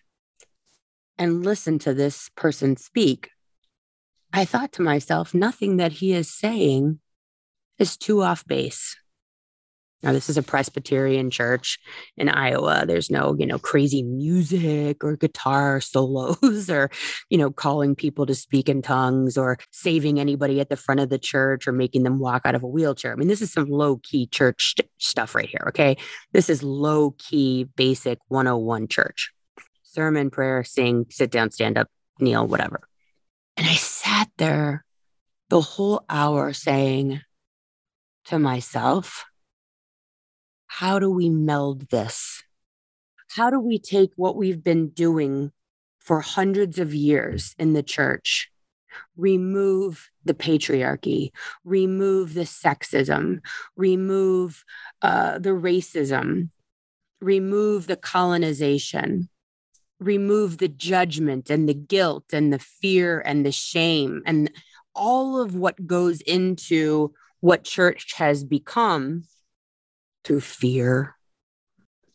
and 1.18 1.44
listened 1.44 1.82
to 1.82 1.94
this 1.94 2.30
person 2.36 2.77
speak, 2.77 3.30
I 4.32 4.46
thought 4.46 4.72
to 4.74 4.82
myself, 4.82 5.34
nothing 5.34 5.77
that 5.77 5.94
he 5.94 6.13
is 6.13 6.34
saying 6.34 7.00
is 7.77 7.98
too 7.98 8.22
off 8.22 8.46
base. 8.46 8.96
Now, 10.03 10.12
this 10.12 10.29
is 10.29 10.38
a 10.38 10.43
Presbyterian 10.43 11.31
church 11.31 11.79
in 12.17 12.29
Iowa. 12.29 12.86
There's 12.86 13.10
no, 13.10 13.36
you 13.39 13.45
know, 13.45 13.57
crazy 13.57 14.03
music 14.03 15.03
or 15.03 15.15
guitar 15.15 15.81
solos 15.93 16.69
or, 16.69 16.91
you 17.29 17.38
know, 17.38 17.50
calling 17.50 17.95
people 17.95 18.25
to 18.25 18.36
speak 18.36 18.69
in 18.69 18.81
tongues 18.81 19.38
or 19.38 19.57
saving 19.72 20.19
anybody 20.19 20.60
at 20.60 20.69
the 20.69 20.75
front 20.75 21.00
of 21.00 21.10
the 21.10 21.19
church 21.19 21.67
or 21.67 21.72
making 21.72 22.03
them 22.03 22.19
walk 22.19 22.43
out 22.45 22.55
of 22.55 22.63
a 22.63 22.67
wheelchair. 22.67 23.13
I 23.13 23.15
mean, 23.15 23.27
this 23.27 23.41
is 23.41 23.51
some 23.51 23.69
low 23.69 23.98
key 23.98 24.27
church 24.27 24.75
st- 24.77 24.89
stuff 24.98 25.36
right 25.36 25.50
here. 25.50 25.65
Okay. 25.69 25.98
This 26.33 26.50
is 26.50 26.62
low 26.62 27.12
key, 27.17 27.63
basic 27.75 28.19
101 28.27 28.88
church 28.88 29.31
sermon, 29.93 30.29
prayer, 30.31 30.63
sing, 30.63 31.05
sit 31.10 31.31
down, 31.31 31.51
stand 31.51 31.77
up, 31.77 31.88
kneel, 32.19 32.48
whatever. 32.48 32.81
And 33.55 33.67
I 33.67 33.75
sat 33.75 34.29
there 34.38 34.83
the 35.50 35.62
whole 35.62 36.03
hour 36.10 36.51
saying 36.53 37.22
to 38.25 38.39
myself, 38.39 39.25
how 40.74 40.98
do 40.98 41.08
we 41.08 41.30
meld 41.30 41.88
this? 41.92 42.42
How 43.30 43.51
do 43.51 43.60
we 43.60 43.77
take 43.77 44.10
what 44.15 44.36
we've 44.36 44.63
been 44.63 44.89
doing 44.89 45.51
for 46.00 46.20
hundreds 46.20 46.80
of 46.80 46.96
years 46.96 47.53
in 47.60 47.74
the 47.74 47.84
church, 47.84 48.50
remove 49.15 50.10
the 50.25 50.34
patriarchy, 50.34 51.30
remove 51.63 52.34
the 52.34 52.42
sexism, 52.42 53.42
remove 53.75 54.65
uh, 55.03 55.38
the 55.38 55.51
racism, 55.51 56.50
remove 57.22 57.86
the 57.86 57.96
colonization, 57.96 59.30
remove 60.00 60.58
the 60.58 60.70
judgment 60.70 61.51
and 61.51 61.70
the 61.70 61.75
guilt 61.75 62.34
and 62.34 62.51
the 62.51 62.58
fear 62.58 63.20
and 63.20 63.46
the 63.46 63.51
shame 63.51 64.24
and 64.25 64.50
all 64.96 65.39
of 65.39 65.53
what 65.53 65.86
goes 65.86 66.20
into 66.22 67.13
what 67.42 67.63
church 67.63 68.13
has 68.15 68.44
become 68.44 69.24
through 70.24 70.42
fear. 70.42 71.15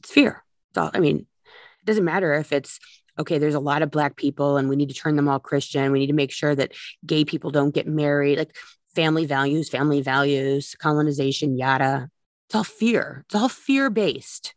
It's 0.00 0.10
fear. 0.10 0.44
It's 0.70 0.78
all, 0.78 0.90
I 0.92 1.00
mean, 1.00 1.18
it 1.18 1.86
doesn't 1.86 2.04
matter 2.04 2.34
if 2.34 2.52
it's 2.52 2.78
okay, 3.18 3.38
there's 3.38 3.54
a 3.54 3.60
lot 3.60 3.82
of 3.82 3.90
black 3.90 4.16
people 4.16 4.56
and 4.56 4.68
we 4.68 4.76
need 4.76 4.88
to 4.88 4.94
turn 4.94 5.16
them 5.16 5.28
all 5.28 5.40
Christian. 5.40 5.90
We 5.90 5.98
need 5.98 6.06
to 6.08 6.12
make 6.12 6.30
sure 6.30 6.54
that 6.54 6.72
gay 7.04 7.24
people 7.24 7.50
don't 7.50 7.74
get 7.74 7.86
married, 7.86 8.38
like 8.38 8.56
family 8.94 9.26
values, 9.26 9.68
family 9.68 10.00
values, 10.00 10.76
colonization, 10.78 11.56
yada. 11.56 12.10
It's 12.46 12.54
all 12.54 12.64
fear. 12.64 13.24
It's 13.26 13.34
all 13.34 13.48
fear 13.48 13.90
based. 13.90 14.54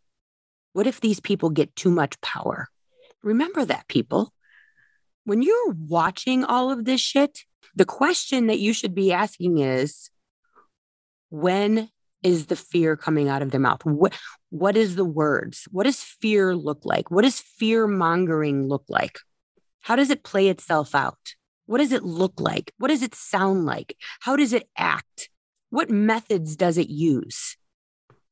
What 0.74 0.88
if 0.88 1.02
these 1.02 1.20
people 1.20 1.50
get 1.50 1.76
too 1.76 1.90
much 1.92 2.22
power? 2.22 2.70
Remember 3.24 3.66
that, 3.66 3.88
people. 3.88 4.34
When 5.26 5.42
you're 5.42 5.72
watching 5.72 6.44
all 6.44 6.72
of 6.72 6.86
this 6.86 7.02
shit, 7.02 7.44
the 7.76 7.86
question 7.86 8.48
that 8.48 8.60
you 8.60 8.74
should 8.74 8.96
be 8.96 9.12
asking 9.12 9.60
is 9.60 10.10
when 11.30 11.90
is 12.24 12.48
the 12.48 12.56
fear 12.56 12.96
coming 12.96 13.30
out 13.30 13.42
of 13.42 13.52
their 13.52 13.60
mouth? 13.60 13.84
What, 13.86 14.18
what 14.50 14.78
is 14.78 14.96
the 14.96 15.06
words? 15.06 15.68
What 15.72 15.84
does 15.84 16.04
fear 16.04 16.56
look 16.56 16.86
like? 16.86 17.10
What 17.12 17.24
does 17.24 17.40
fear 17.40 17.88
mongering 17.88 18.68
look 18.68 18.86
like? 18.90 19.20
How 19.82 19.96
does 19.96 20.10
it 20.10 20.24
play 20.24 20.50
itself 20.50 20.94
out? 20.94 21.36
What 21.66 21.80
does 21.80 21.92
it 21.92 22.04
look 22.04 22.40
like? 22.40 22.74
What 22.78 22.90
does 22.90 23.02
it 23.02 23.16
sound 23.16 23.66
like? 23.66 23.96
How 24.20 24.36
does 24.36 24.54
it 24.54 24.70
act? 24.78 25.30
What 25.70 25.90
methods 25.90 26.56
does 26.56 26.78
it 26.78 26.90
use? 26.90 27.58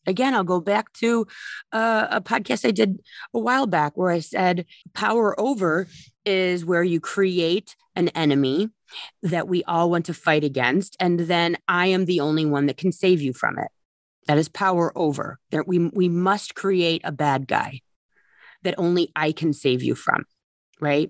Again, 0.06 0.34
I'll 0.34 0.44
go 0.44 0.60
back 0.60 0.92
to 0.94 1.28
uh, 1.72 2.08
a 2.10 2.22
podcast 2.22 2.68
I 2.68 2.72
did 2.72 3.00
a 3.34 3.40
while 3.40 3.68
back 3.68 3.94
where 3.96 4.12
I 4.12 4.20
said 4.20 4.66
power 4.94 5.40
over 5.40 5.88
is 6.26 6.66
where 6.66 6.84
you 6.84 7.00
create 7.00 7.76
an 7.96 8.10
enemy 8.10 8.70
that 9.22 9.48
we 9.48 9.64
all 9.66 9.90
want 9.90 10.08
to 10.08 10.14
fight 10.14 10.44
against. 10.44 10.98
And 11.00 11.20
then 11.20 11.58
I 11.68 11.88
am 11.88 12.06
the 12.06 12.22
only 12.22 12.46
one 12.46 12.66
that 12.68 12.78
can 12.78 12.92
save 12.92 13.22
you 13.22 13.34
from 13.34 13.60
it. 13.60 13.68
That 14.30 14.38
is 14.38 14.48
power 14.48 14.96
over. 14.96 15.40
That 15.50 15.68
we, 15.68 15.80
we 15.80 16.08
must 16.08 16.54
create 16.54 17.02
a 17.04 17.12
bad 17.12 17.48
guy 17.48 17.82
that 18.62 18.76
only 18.78 19.12
I 19.16 19.32
can 19.32 19.54
save 19.54 19.82
you 19.82 19.96
from. 19.96 20.24
Right. 20.80 21.10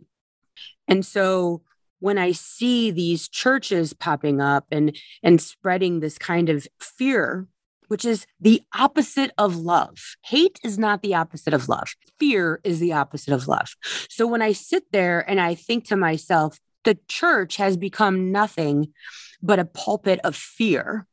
And 0.88 1.06
so 1.06 1.62
when 2.00 2.18
I 2.18 2.32
see 2.32 2.92
these 2.92 3.28
churches 3.28 3.92
popping 3.92 4.40
up 4.40 4.68
and, 4.72 4.96
and 5.22 5.42
spreading 5.42 6.00
this 6.00 6.18
kind 6.18 6.48
of 6.50 6.66
fear 6.80 7.46
which 7.90 8.06
is 8.06 8.26
the 8.40 8.62
opposite 8.78 9.32
of 9.38 9.58
love. 9.58 10.16
Hate 10.24 10.60
is 10.64 10.78
not 10.78 11.02
the 11.02 11.16
opposite 11.16 11.56
of 11.56 11.68
love. 11.68 11.90
Fear 12.20 12.62
is 12.64 12.80
the 12.80 12.94
opposite 12.94 13.34
of 13.34 13.48
love. 13.48 13.76
So 14.08 14.28
when 14.28 14.44
I 14.44 14.54
sit 14.54 14.84
there 14.92 15.28
and 15.28 15.42
I 15.42 15.56
think 15.56 15.86
to 15.88 15.96
myself, 15.96 16.60
the 16.84 17.00
church 17.08 17.56
has 17.56 17.78
become 17.78 18.32
nothing 18.32 18.94
but 19.42 19.58
a 19.58 19.66
pulpit 19.66 20.20
of 20.24 20.36
fear 20.36 21.08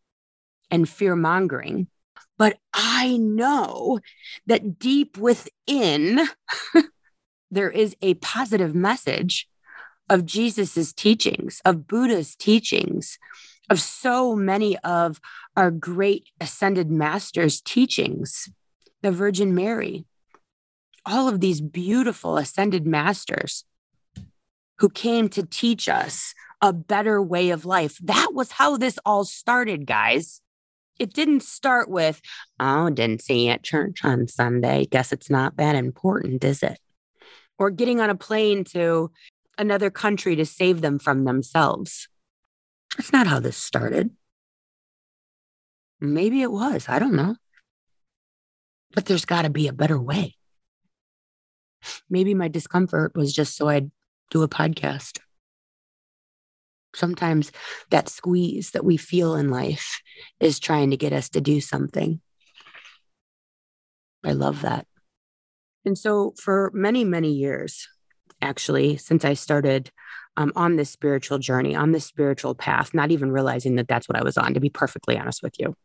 and 0.71 0.89
fear 0.89 1.17
mongering. 1.17 1.89
But 2.39 2.59
I 2.75 3.17
know 3.17 4.01
that 4.47 4.79
deep 4.79 5.17
within, 5.17 6.21
there 7.51 7.71
is 7.71 7.97
a 8.03 8.15
positive 8.15 8.75
message 8.75 9.49
of 10.09 10.27
Jesus's 10.27 10.93
teachings, 10.93 11.61
of 11.65 11.87
Buddha's 11.87 12.37
teachings, 12.37 13.19
of 13.71 13.81
so 13.81 14.37
many 14.37 14.79
of 14.79 15.21
our 15.57 15.71
great 15.71 16.29
ascended 16.41 16.91
masters' 16.91 17.61
teachings, 17.61 18.49
the 19.03 19.11
Virgin 19.11 19.55
Mary, 19.55 20.05
all 21.05 21.29
of 21.29 21.41
these 21.41 21.61
beautiful 21.61 22.37
ascended 22.37 22.87
masters 22.87 23.65
who 24.79 24.89
came 24.89 25.29
to 25.31 25.45
teach 25.45 25.89
us 25.89 26.35
a 26.61 26.73
better 26.73 27.23
way 27.23 27.51
of 27.51 27.65
life. 27.65 27.99
That 28.03 28.31
was 28.33 28.53
how 28.53 28.77
this 28.77 28.99
all 29.05 29.25
started, 29.25 29.87
guys. 29.87 30.41
It 30.99 31.13
didn't 31.13 31.43
start 31.43 31.91
with, 31.91 32.21
oh, 32.59 32.91
didn't 32.91 33.23
see 33.23 33.47
you 33.47 33.53
at 33.53 33.63
church 33.63 34.05
on 34.05 34.29
Sunday. 34.29 34.87
Guess 34.87 35.13
it's 35.13 35.31
not 35.31 35.57
that 35.57 35.77
important, 35.77 36.43
is 36.43 36.63
it? 36.63 36.79
Or 37.59 37.71
getting 37.71 38.01
on 38.01 38.11
a 38.11 38.15
plane 38.15 38.65
to 38.65 39.11
another 39.59 39.91
country 39.91 40.37
to 40.37 40.47
save 40.47 40.81
them 40.81 40.99
from 40.99 41.25
themselves. 41.25 42.09
That's 42.97 43.13
not 43.13 43.27
how 43.27 43.41
this 43.41 43.57
started. 43.57 44.11
Maybe 46.01 46.43
it 46.43 46.53
was. 46.53 46.89
I 46.89 46.99
don't 46.99 47.15
know. 47.15 47.37
But 48.95 49.07
there's 49.07 49.25
got 49.25 49.43
to 49.43 49.51
be 49.51 49.69
a 49.69 49.73
better 49.73 50.01
way. 50.01 50.37
Maybe 52.09 52.35
my 52.35 52.49
discomfort 52.49 53.15
was 53.15 53.33
just 53.33 53.57
so 53.57 53.69
I'd 53.69 53.91
do 54.31 54.43
a 54.43 54.49
podcast. 54.49 55.19
Sometimes 56.97 57.53
that 57.91 58.09
squeeze 58.09 58.71
that 58.71 58.85
we 58.85 58.97
feel 58.97 59.37
in 59.37 59.51
life 59.51 60.01
is 60.41 60.59
trying 60.59 60.91
to 60.91 60.97
get 60.97 61.13
us 61.13 61.29
to 61.31 61.41
do 61.41 61.61
something. 61.61 62.21
I 64.25 64.33
love 64.33 64.63
that. 64.63 64.87
And 65.85 65.97
so, 65.97 66.35
for 66.43 66.71
many, 66.75 67.05
many 67.05 67.33
years, 67.33 67.87
actually, 68.43 68.97
since 68.97 69.25
I 69.25 69.35
started 69.35 69.91
um, 70.37 70.53
on 70.57 70.77
this 70.77 70.91
spiritual 70.91 71.39
journey, 71.39 71.77
on 71.77 71.93
this 71.93 72.05
spiritual 72.05 72.55
path, 72.55 72.93
not 72.93 73.11
even 73.11 73.31
realizing 73.31 73.77
that 73.77 73.89
that's 73.89 74.09
what 74.09 74.19
I 74.19 74.25
was 74.25 74.37
on, 74.37 74.55
to 74.55 74.61
be 74.61 74.71
perfectly 74.71 75.17
honest 75.17 75.43
with 75.43 75.55
you, 75.61 75.77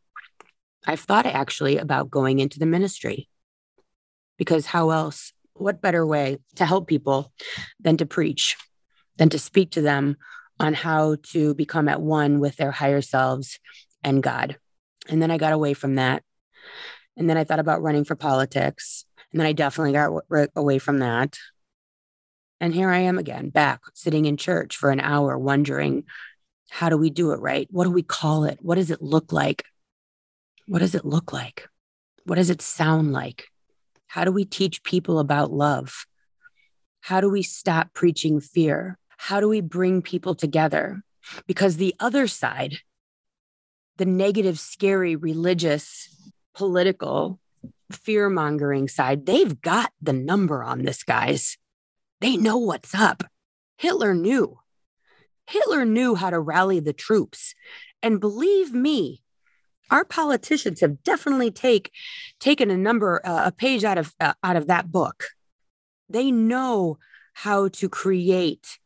I've 0.86 1.00
thought 1.00 1.26
actually 1.26 1.78
about 1.78 2.10
going 2.10 2.40
into 2.40 2.58
the 2.58 2.66
ministry 2.66 3.30
because 4.38 4.66
how 4.66 4.90
else, 4.90 5.34
what 5.54 5.82
better 5.82 6.06
way 6.06 6.40
to 6.56 6.66
help 6.66 6.88
people 6.88 7.32
than 7.80 7.98
to 7.98 8.06
preach, 8.08 8.58
than 9.18 9.30
to 9.30 9.38
speak 9.38 9.72
to 9.72 9.82
them 9.82 10.18
on 10.62 10.76
how 10.76 11.16
to 11.24 11.56
become 11.56 11.90
at 11.90 12.00
one 12.00 12.40
with 12.40 12.56
their 12.56 12.72
higher 12.72 13.02
selves 13.02 13.60
and 14.04 14.22
God. 14.22 14.58
And 15.10 15.20
then 15.20 15.32
I 15.32 15.38
got 15.38 15.54
away 15.54 15.74
from 15.74 15.96
that. 15.96 16.24
And 17.18 17.28
then 17.28 17.36
I 17.36 17.44
thought 17.44 17.60
about 17.60 17.82
running 17.82 18.06
for 18.06 18.16
politics. 18.16 19.04
And 19.32 19.40
then 19.40 19.48
I 19.48 19.54
definitely 19.54 19.94
got 19.94 20.24
w- 20.30 20.48
away 20.56 20.78
from 20.78 21.00
that. 21.00 21.36
And 22.60 22.76
here 22.76 22.92
I 22.92 23.00
am 23.00 23.18
again, 23.18 23.50
back 23.50 23.82
sitting 23.96 24.26
in 24.26 24.38
church 24.38 24.78
for 24.78 24.92
an 24.92 25.00
hour, 25.00 25.36
wondering 25.36 26.04
how 26.70 26.90
do 26.90 26.98
we 26.98 27.10
do 27.10 27.32
it 27.32 27.40
right? 27.40 27.68
What 27.72 27.86
do 27.86 27.92
we 27.92 28.04
call 28.04 28.44
it? 28.44 28.60
What 28.62 28.76
does 28.76 28.92
it 28.92 29.02
look 29.02 29.34
like? 29.34 29.66
What 30.68 30.80
does 30.80 30.94
it 30.94 31.06
look 31.06 31.34
like? 31.34 31.68
What 32.26 32.36
does 32.36 32.52
it 32.52 32.62
sound 32.62 33.14
like? 33.14 33.48
How 34.06 34.26
do 34.26 34.32
we 34.32 34.46
teach 34.46 34.84
people 34.84 35.18
about 35.18 35.52
love? 35.52 36.06
How 37.02 37.20
do 37.20 37.32
we 37.32 37.42
stop 37.42 37.94
preaching 37.96 38.40
fear? 38.40 39.00
How 39.22 39.40
do 39.40 39.48
we 39.48 39.62
bring 39.62 40.02
people 40.02 40.34
together? 40.34 41.04
Because 41.46 41.78
the 41.78 41.94
other 42.00 42.26
side, 42.26 42.80
the 43.98 44.06
negative, 44.06 44.60
scary, 44.60 45.16
religious, 45.16 46.10
political, 46.56 47.40
fear 47.92 48.32
mongering 48.32 48.88
side, 48.88 49.28
they've 49.28 49.62
got 49.62 49.92
the 50.02 50.12
number 50.12 50.64
on 50.64 50.82
this, 50.82 51.04
guys. 51.04 51.60
They 52.20 52.36
know 52.36 52.58
what's 52.58 52.96
up. 52.96 53.24
Hitler 53.78 54.16
knew. 54.16 54.58
Hitler 55.46 55.86
knew 55.86 56.16
how 56.16 56.32
to 56.32 56.40
rally 56.40 56.80
the 56.80 56.92
troops. 56.92 57.54
And 58.02 58.20
believe 58.20 58.74
me, 58.74 59.22
our 59.92 60.04
politicians 60.04 60.82
have 60.82 61.04
definitely 61.04 61.52
take 61.52 61.92
taken 62.40 62.72
a 62.72 62.78
number 62.78 63.22
uh, 63.24 63.44
a 63.46 63.52
page 63.52 63.84
out 63.84 64.00
of 64.00 64.16
uh, 64.20 64.34
out 64.44 64.56
of 64.56 64.66
that 64.68 64.92
book 64.92 65.26
they 66.10 66.32
know 66.32 66.98
how 67.34 67.68
to 67.70 67.88
create 67.88 68.80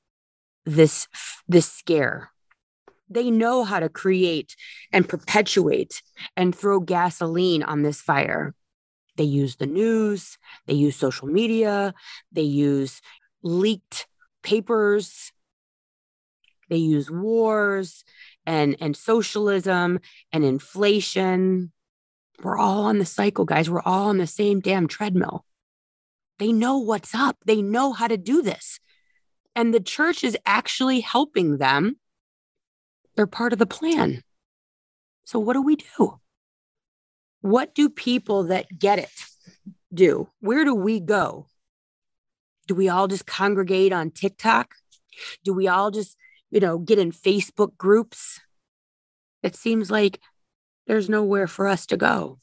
this 0.65 1.07
this 1.48 1.72
scare. 1.72 2.31
They 3.10 3.29
know 3.29 3.63
how 3.63 3.79
to 3.79 3.89
create 3.89 4.55
and 4.91 5.07
perpetuate 5.07 6.01
and 6.36 6.55
throw 6.55 6.79
gasoline 6.79 7.62
on 7.63 7.84
this 7.84 8.01
fire. 8.01 8.55
They 9.17 9.24
use 9.24 9.55
the 9.55 9.67
news 9.67 10.38
they 10.65 10.74
use 10.74 10.95
social 10.95 11.27
media 11.27 11.93
they 12.31 12.41
use 12.41 13.01
leaked 13.43 14.07
papers 14.43 15.31
they 16.70 16.77
use 16.77 17.09
wars 17.09 18.03
and 18.46 18.75
and 18.79 18.96
socialism 18.96 20.00
and 20.31 20.44
inflation. 20.44 21.72
We're 22.44 22.57
all 22.57 22.85
on 22.85 23.00
the 23.00 23.05
cycle 23.05 23.46
guys. 23.46 23.70
We're 23.70 23.81
all 23.81 24.09
on 24.09 24.18
the 24.18 24.27
same 24.27 24.59
damn 24.59 24.87
treadmill. 24.87 25.46
They 26.39 26.51
know 26.51 26.77
what's 26.77 27.16
up. 27.16 27.37
They 27.46 27.61
know 27.61 27.94
how 27.94 28.07
to 28.07 28.18
do 28.18 28.42
this 28.42 28.79
and 29.55 29.74
the 29.74 29.79
church 29.79 30.24
is 30.24 30.37
actually 30.46 31.00
helping 31.00 31.57
them 31.57 31.98
they're 33.15 33.27
part 33.27 33.53
of 33.53 33.59
the 33.59 33.65
plan 33.65 34.22
so 35.24 35.39
what 35.39 35.53
do 35.53 35.61
we 35.61 35.75
do 35.75 36.20
what 37.41 37.75
do 37.75 37.89
people 37.89 38.44
that 38.46 38.65
get 38.77 39.00
it 39.00 39.09
do 39.94 40.27
where 40.39 40.65
do 40.65 40.74
we 40.74 41.00
go 41.00 41.48
do 42.68 42.75
we 42.75 42.89
all 42.89 43.07
just 43.07 43.25
congregate 43.25 43.94
on 43.94 44.11
tiktok 44.11 44.75
do 45.44 45.53
we 45.53 45.68
all 45.68 45.91
just 45.91 46.18
you 46.55 46.61
know, 46.61 46.77
get 46.77 47.00
in 47.00 47.11
Facebook 47.11 47.75
groups. 47.77 48.39
It 49.44 49.57
seems 49.57 49.91
like 49.91 50.22
there's 50.87 51.09
nowhere 51.09 51.48
for 51.48 51.68
us 51.68 51.85
to 51.87 51.98
go. 51.98 52.39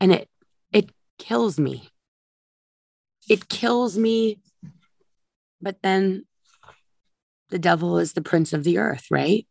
And 0.00 0.12
it 0.12 0.28
it 0.72 0.90
kills 1.18 1.60
me. 1.60 1.88
It 3.28 3.48
kills 3.48 3.96
me. 3.96 4.40
But 5.60 5.80
then 5.82 6.24
the 7.52 7.60
devil 7.60 7.98
is 7.98 8.14
the 8.14 8.20
prince 8.20 8.52
of 8.52 8.64
the 8.64 8.78
earth, 8.78 9.06
right? 9.10 9.46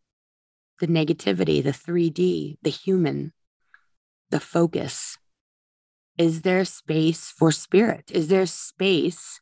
The 0.79 0.87
negativity, 0.87 1.63
the 1.63 1.71
3D, 1.71 2.57
the 2.61 2.69
human, 2.69 3.31
the 4.29 4.41
focus. 4.41 5.17
Is 6.17 6.41
there 6.41 6.65
space 6.65 7.31
for 7.31 7.53
spirit? 7.53 8.11
Is 8.11 8.27
there 8.27 8.45
space 8.45 9.39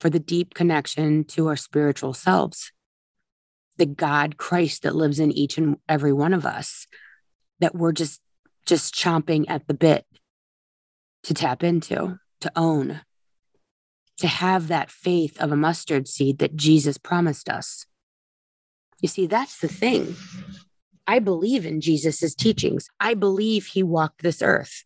for 0.00 0.10
the 0.10 0.18
deep 0.18 0.52
connection 0.52 1.24
to 1.24 1.48
our 1.48 1.56
spiritual 1.56 2.12
selves? 2.12 2.72
the 3.78 3.86
God 3.86 4.36
Christ 4.36 4.82
that 4.82 4.94
lives 4.94 5.20
in 5.20 5.32
each 5.32 5.58
and 5.58 5.76
every 5.88 6.12
one 6.12 6.32
of 6.32 6.46
us 6.46 6.86
that 7.60 7.74
we're 7.74 7.92
just 7.92 8.20
just 8.64 8.94
chomping 8.94 9.44
at 9.48 9.66
the 9.68 9.74
bit 9.74 10.04
to 11.22 11.34
tap 11.34 11.62
into, 11.62 12.18
to 12.40 12.52
own, 12.56 13.00
to 14.18 14.26
have 14.26 14.68
that 14.68 14.90
faith 14.90 15.40
of 15.40 15.52
a 15.52 15.56
mustard 15.56 16.08
seed 16.08 16.38
that 16.38 16.56
Jesus 16.56 16.98
promised 16.98 17.48
us. 17.48 17.86
You 19.00 19.08
see, 19.08 19.26
that's 19.26 19.60
the 19.60 19.68
thing. 19.68 20.16
I 21.06 21.18
believe 21.18 21.66
in 21.66 21.80
Jesus's 21.80 22.34
teachings. 22.34 22.88
I 22.98 23.14
believe 23.14 23.66
he 23.66 23.82
walked 23.82 24.22
this 24.22 24.42
earth. 24.42 24.84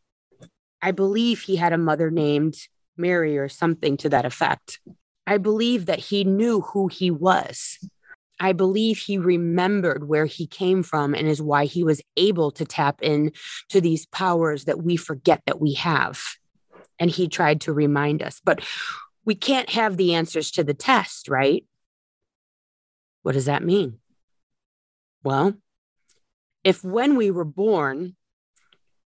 I 0.83 0.90
believe 0.90 1.43
he 1.43 1.57
had 1.57 1.73
a 1.73 1.79
mother 1.79 2.11
named 2.11 2.57
Mary 2.97 3.38
or 3.38 3.49
something 3.49 3.97
to 3.99 4.09
that 4.11 4.25
effect. 4.25 4.81
I 5.27 5.38
believe 5.38 5.87
that 5.87 5.99
he 5.99 6.25
knew 6.25 6.61
who 6.61 6.88
he 6.88 7.11
was. 7.11 7.79
I 8.40 8.53
believe 8.53 8.99
he 8.99 9.19
remembered 9.19 10.09
where 10.09 10.27
he 10.27 10.47
came 10.47 10.83
from 10.83 11.14
and 11.14 11.29
is 11.29 11.43
why 11.43 11.66
he 11.66 11.85
was 11.85 12.01
able 12.16 12.51
to 12.53 12.64
tap 12.64 13.03
in 13.03 13.33
to 13.69 13.81
these 13.81 14.07
powers 14.07 14.64
that 14.64 14.83
we 14.83 14.97
forget 14.97 15.43
that 15.47 15.61
we 15.61 15.75
have. 15.75 16.23
And 16.99 17.11
he 17.11 17.29
tried 17.29 17.62
to 17.62 17.73
remind 17.73 18.23
us, 18.23 18.40
but 18.43 18.62
we 19.24 19.35
can't 19.35 19.70
have 19.70 19.96
the 19.96 20.14
answers 20.14 20.50
to 20.52 20.64
the 20.64 20.74
test, 20.74 21.28
right? 21.28 21.64
What 23.22 23.33
does 23.33 23.46
that 23.46 23.62
mean? 23.62 23.98
Well, 25.22 25.54
if 26.64 26.83
when 26.83 27.16
we 27.16 27.30
were 27.30 27.44
born, 27.44 28.16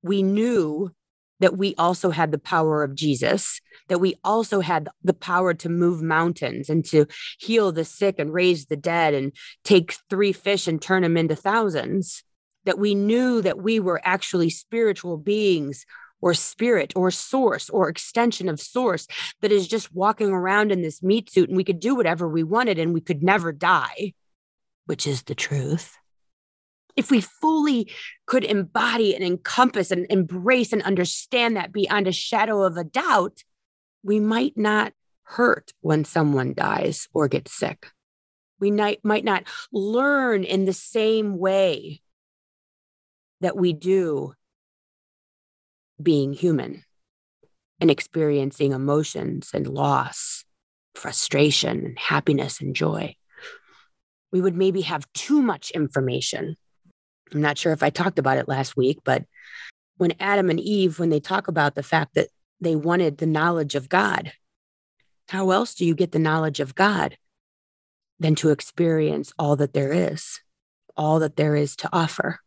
we 0.03 0.23
knew 0.23 0.93
that 1.41 1.57
we 1.57 1.75
also 1.77 2.11
had 2.11 2.33
the 2.33 2.39
power 2.39 2.83
of 2.83 2.95
Jesus, 2.95 3.61
that 3.89 3.99
we 3.99 4.15
also 4.23 4.61
had 4.61 4.89
the 5.03 5.15
power 5.15 5.55
to 5.55 5.69
move 5.69 6.03
mountains 6.03 6.69
and 6.69 6.85
to 6.87 7.07
heal 7.39 7.73
the 7.73 7.85
sick 7.85 8.19
and 8.19 8.33
raise 8.33 8.67
the 8.67 8.77
dead 8.77 9.15
and 9.15 9.33
take 9.65 9.97
three 10.11 10.33
fish 10.33 10.69
and 10.69 10.83
turn 10.83 11.03
them 11.03 11.17
into 11.17 11.35
thousands, 11.35 12.23
that 12.65 12.79
we 12.79 12.95
knew 12.95 13.41
that 13.41 13.59
we 13.59 13.81
were 13.81 14.01
actually 14.05 14.51
spiritual 14.51 15.17
beings 15.17 15.87
or 16.21 16.35
spirit 16.35 16.93
or 16.97 17.11
source 17.11 17.71
or 17.71 17.89
extension 17.89 18.49
of 18.49 18.61
source 18.61 19.07
that 19.41 19.53
is 19.53 19.67
just 19.67 19.95
walking 19.95 20.31
around 20.31 20.73
in 20.73 20.83
this 20.83 21.03
meat 21.03 21.31
suit 21.31 21.49
and 21.49 21.57
we 21.57 21.65
could 21.65 21.81
do 21.81 21.95
whatever 21.95 22.29
we 22.29 22.43
wanted 22.43 22.79
and 22.79 22.93
we 22.93 23.01
could 23.01 23.23
never 23.23 23.53
die, 23.53 24.13
which 24.87 25.07
is 25.07 25.23
the 25.23 25.35
truth 25.35 25.97
if 26.97 27.11
we 27.11 27.21
fully 27.21 27.91
could 28.27 28.45
embody 28.45 29.15
and 29.15 29.25
encompass 29.25 29.91
and 29.91 30.07
embrace 30.11 30.73
and 30.73 30.83
understand 30.83 31.57
that 31.57 31.73
beyond 31.73 32.07
a 32.07 32.13
shadow 32.13 32.63
of 32.63 32.77
a 32.77 32.85
doubt, 32.85 33.43
we 34.03 34.21
might 34.21 34.57
not 34.57 34.93
hurt 35.23 35.73
when 35.81 36.05
someone 36.05 36.55
dies 36.55 37.09
or 37.13 37.29
gets 37.29 37.53
sick. 37.53 37.87
We 38.59 38.71
might, 38.71 39.03
not 39.03 39.45
learn 39.73 40.45
in 40.45 40.67
the 40.67 40.75
same 40.75 41.39
way 41.39 42.03
that 43.41 43.57
we 43.57 43.73
do 43.73 44.35
being 46.03 46.33
human 46.33 46.85
and 47.81 47.91
experiencing 47.91 48.73
emotions 48.73 49.51
and 49.55 49.67
loss, 49.67 50.45
frustration 50.95 51.85
and 51.85 51.99
happiness 51.99 52.61
and 52.61 52.75
joy. 52.75 53.15
We 54.33 54.41
would 54.41 54.57
maybe 54.57 54.83
have 54.83 55.11
too 55.13 55.43
much 55.43 55.71
information 55.71 56.57
I'm 57.33 57.41
not 57.41 57.59
sure 57.59 57.73
if 57.73 57.83
I 57.83 57.91
talked 57.91 58.19
about 58.19 58.39
it 58.39 58.49
last 58.49 58.77
week, 58.77 58.99
but 59.05 59.25
when 59.97 60.15
Adam 60.19 60.51
and 60.51 60.59
Eve, 60.59 60.99
when 60.99 61.11
they 61.11 61.21
talk 61.21 61.49
about 61.49 61.75
the 61.75 61.83
fact 61.83 62.15
that 62.15 62.29
they 62.61 62.75
wanted 62.77 63.19
the 63.19 63.27
knowledge 63.27 63.75
of 63.75 63.89
God, 63.89 64.33
how 65.29 65.51
else 65.51 65.75
do 65.75 65.85
you 65.85 65.95
get 65.95 66.13
the 66.13 66.19
knowledge 66.19 66.61
of 66.61 66.75
God 66.75 67.17
than 68.19 68.35
to 68.37 68.51
experience 68.51 69.33
all 69.39 69.57
that 69.57 69.73
there 69.73 69.93
is, 69.93 70.41
all 70.97 71.21
that 71.21 71.37
there 71.37 71.55
is 71.55 71.77
to 71.77 71.89
offer? 71.93 72.41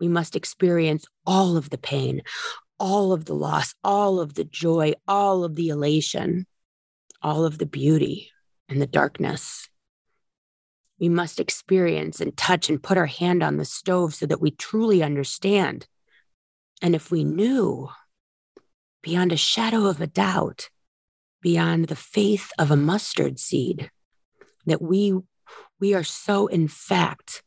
We 0.00 0.08
must 0.08 0.36
experience 0.36 1.06
all 1.26 1.56
of 1.56 1.70
the 1.70 1.78
pain, 1.78 2.22
all 2.78 3.12
of 3.12 3.24
the 3.24 3.34
loss, 3.34 3.74
all 3.82 4.20
of 4.20 4.34
the 4.34 4.44
joy, 4.44 4.94
all 5.08 5.44
of 5.44 5.54
the 5.54 5.68
elation, 5.68 6.46
all 7.22 7.44
of 7.44 7.58
the 7.58 7.66
beauty 7.66 8.30
and 8.68 8.80
the 8.80 8.86
darkness. 8.86 9.68
We 10.98 11.08
must 11.08 11.40
experience 11.40 12.20
and 12.20 12.36
touch 12.36 12.68
and 12.68 12.82
put 12.82 12.98
our 12.98 13.06
hand 13.06 13.42
on 13.42 13.56
the 13.56 13.64
stove 13.64 14.14
so 14.14 14.26
that 14.26 14.40
we 14.40 14.50
truly 14.50 15.02
understand. 15.02 15.86
And 16.82 16.94
if 16.94 17.10
we 17.10 17.24
knew 17.24 17.88
beyond 19.02 19.32
a 19.32 19.36
shadow 19.36 19.86
of 19.86 20.00
a 20.00 20.06
doubt, 20.06 20.68
beyond 21.40 21.86
the 21.86 21.96
faith 21.96 22.50
of 22.58 22.70
a 22.70 22.76
mustard 22.76 23.38
seed, 23.38 23.90
that 24.64 24.82
we, 24.82 25.14
we 25.78 25.94
are 25.94 26.02
so, 26.02 26.46
in 26.48 26.66
fact, 26.66 27.42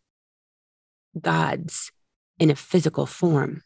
God's 1.20 1.92
in 2.40 2.50
a 2.50 2.56
physical 2.56 3.06
form, 3.06 3.64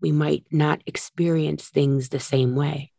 we 0.00 0.12
might 0.12 0.44
not 0.50 0.82
experience 0.86 1.68
things 1.68 2.08
the 2.08 2.20
same 2.20 2.54
way. 2.54 2.92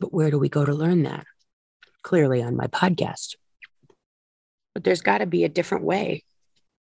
But 0.00 0.12
where 0.12 0.30
do 0.30 0.38
we 0.38 0.48
go 0.48 0.64
to 0.64 0.74
learn 0.74 1.04
that? 1.04 1.24
Clearly 2.02 2.42
on 2.42 2.56
my 2.56 2.66
podcast. 2.66 3.36
But 4.74 4.84
there's 4.84 5.02
got 5.02 5.18
to 5.18 5.26
be 5.26 5.44
a 5.44 5.48
different 5.48 5.84
way. 5.84 6.24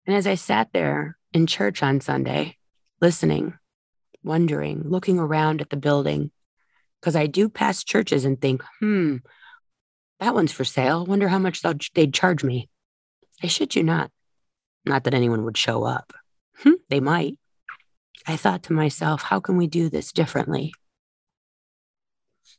And 0.07 0.17
as 0.17 0.27
I 0.27 0.35
sat 0.35 0.73
there 0.73 1.17
in 1.33 1.47
church 1.47 1.83
on 1.83 2.01
Sunday, 2.01 2.57
listening, 3.01 3.55
wondering, 4.23 4.83
looking 4.85 5.19
around 5.19 5.61
at 5.61 5.71
the 5.71 5.77
building, 5.77 6.31
because 7.01 7.17
I 7.17 7.27
do 7.27 7.49
pass 7.49 7.83
churches 7.83 8.25
and 8.25 8.41
think, 8.41 8.63
hmm, 8.79 9.17
that 10.21 10.35
one's 10.35 10.53
for 10.53 10.65
sale. 10.65 11.05
Wonder 11.05 11.29
how 11.29 11.39
much 11.39 11.63
they'd 11.95 12.15
charge 12.15 12.45
me. 12.45 12.69
I 13.43 13.49
shit 13.49 13.75
you 13.75 13.83
not. 13.83 14.11
Not 14.85 15.05
that 15.05 15.15
anyone 15.15 15.45
would 15.45 15.57
show 15.57 15.83
up. 15.83 16.13
Hmm, 16.63 16.75
they 16.89 17.01
might. 17.01 17.39
I 18.27 18.37
thought 18.37 18.65
to 18.65 18.73
myself, 18.73 19.23
how 19.23 19.41
can 19.41 19.57
we 19.57 19.67
do 19.67 19.89
this 19.89 20.13
differently? 20.13 20.73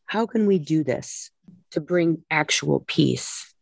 How 0.05 0.25
can 0.25 0.45
we 0.45 0.59
do 0.59 0.83
this 0.83 1.31
to 1.71 1.81
bring 1.81 2.23
actual 2.29 2.81
peace? 2.85 3.53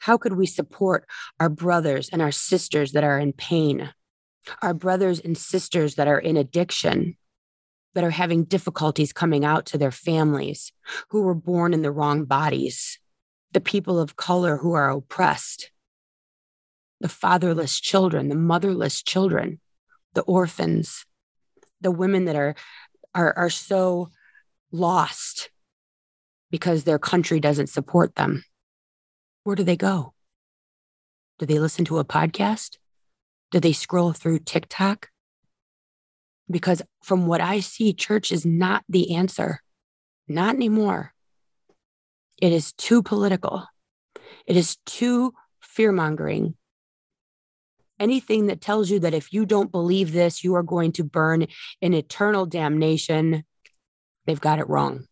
How 0.00 0.16
could 0.16 0.34
we 0.34 0.46
support 0.46 1.06
our 1.40 1.48
brothers 1.48 2.08
and 2.10 2.22
our 2.22 2.30
sisters 2.30 2.92
that 2.92 3.04
are 3.04 3.18
in 3.18 3.32
pain, 3.32 3.92
our 4.62 4.74
brothers 4.74 5.20
and 5.20 5.36
sisters 5.36 5.96
that 5.96 6.06
are 6.06 6.18
in 6.18 6.36
addiction, 6.36 7.16
that 7.94 8.04
are 8.04 8.10
having 8.10 8.44
difficulties 8.44 9.12
coming 9.12 9.44
out 9.44 9.66
to 9.66 9.78
their 9.78 9.90
families, 9.90 10.72
who 11.08 11.22
were 11.22 11.34
born 11.34 11.74
in 11.74 11.82
the 11.82 11.90
wrong 11.90 12.24
bodies, 12.24 12.98
the 13.52 13.60
people 13.60 13.98
of 13.98 14.16
color 14.16 14.58
who 14.58 14.74
are 14.74 14.90
oppressed, 14.90 15.70
the 17.00 17.08
fatherless 17.08 17.80
children, 17.80 18.28
the 18.28 18.34
motherless 18.34 19.02
children, 19.02 19.60
the 20.14 20.22
orphans, 20.22 21.04
the 21.80 21.90
women 21.90 22.24
that 22.24 22.36
are, 22.36 22.54
are, 23.14 23.32
are 23.36 23.50
so 23.50 24.10
lost 24.72 25.50
because 26.50 26.84
their 26.84 26.98
country 26.98 27.40
doesn't 27.40 27.68
support 27.68 28.14
them. 28.14 28.44
Where 29.44 29.56
do 29.56 29.62
they 29.62 29.76
go? 29.76 30.14
Do 31.38 31.46
they 31.46 31.58
listen 31.58 31.84
to 31.86 31.98
a 31.98 32.04
podcast? 32.04 32.78
Do 33.50 33.60
they 33.60 33.72
scroll 33.72 34.12
through 34.12 34.40
TikTok? 34.40 35.08
Because 36.50 36.82
from 37.02 37.26
what 37.26 37.40
I 37.40 37.60
see, 37.60 37.92
church 37.92 38.32
is 38.32 38.44
not 38.44 38.82
the 38.88 39.14
answer, 39.14 39.60
not 40.26 40.54
anymore. 40.54 41.12
It 42.40 42.52
is 42.52 42.72
too 42.72 43.02
political, 43.02 43.66
it 44.46 44.56
is 44.56 44.76
too 44.86 45.34
fear 45.60 45.92
mongering, 45.92 46.54
anything 48.00 48.46
that 48.46 48.60
tells 48.60 48.90
you 48.90 49.00
that 49.00 49.14
if 49.14 49.32
you 49.32 49.46
don't 49.46 49.72
believe 49.72 50.12
this, 50.12 50.44
you 50.44 50.54
are 50.54 50.62
going 50.62 50.92
to 50.92 51.04
burn 51.04 51.46
in 51.80 51.94
eternal 51.94 52.46
damnation, 52.46 53.44
they've 54.26 54.40
got 54.40 54.58
it 54.58 54.68
wrong. 54.68 55.06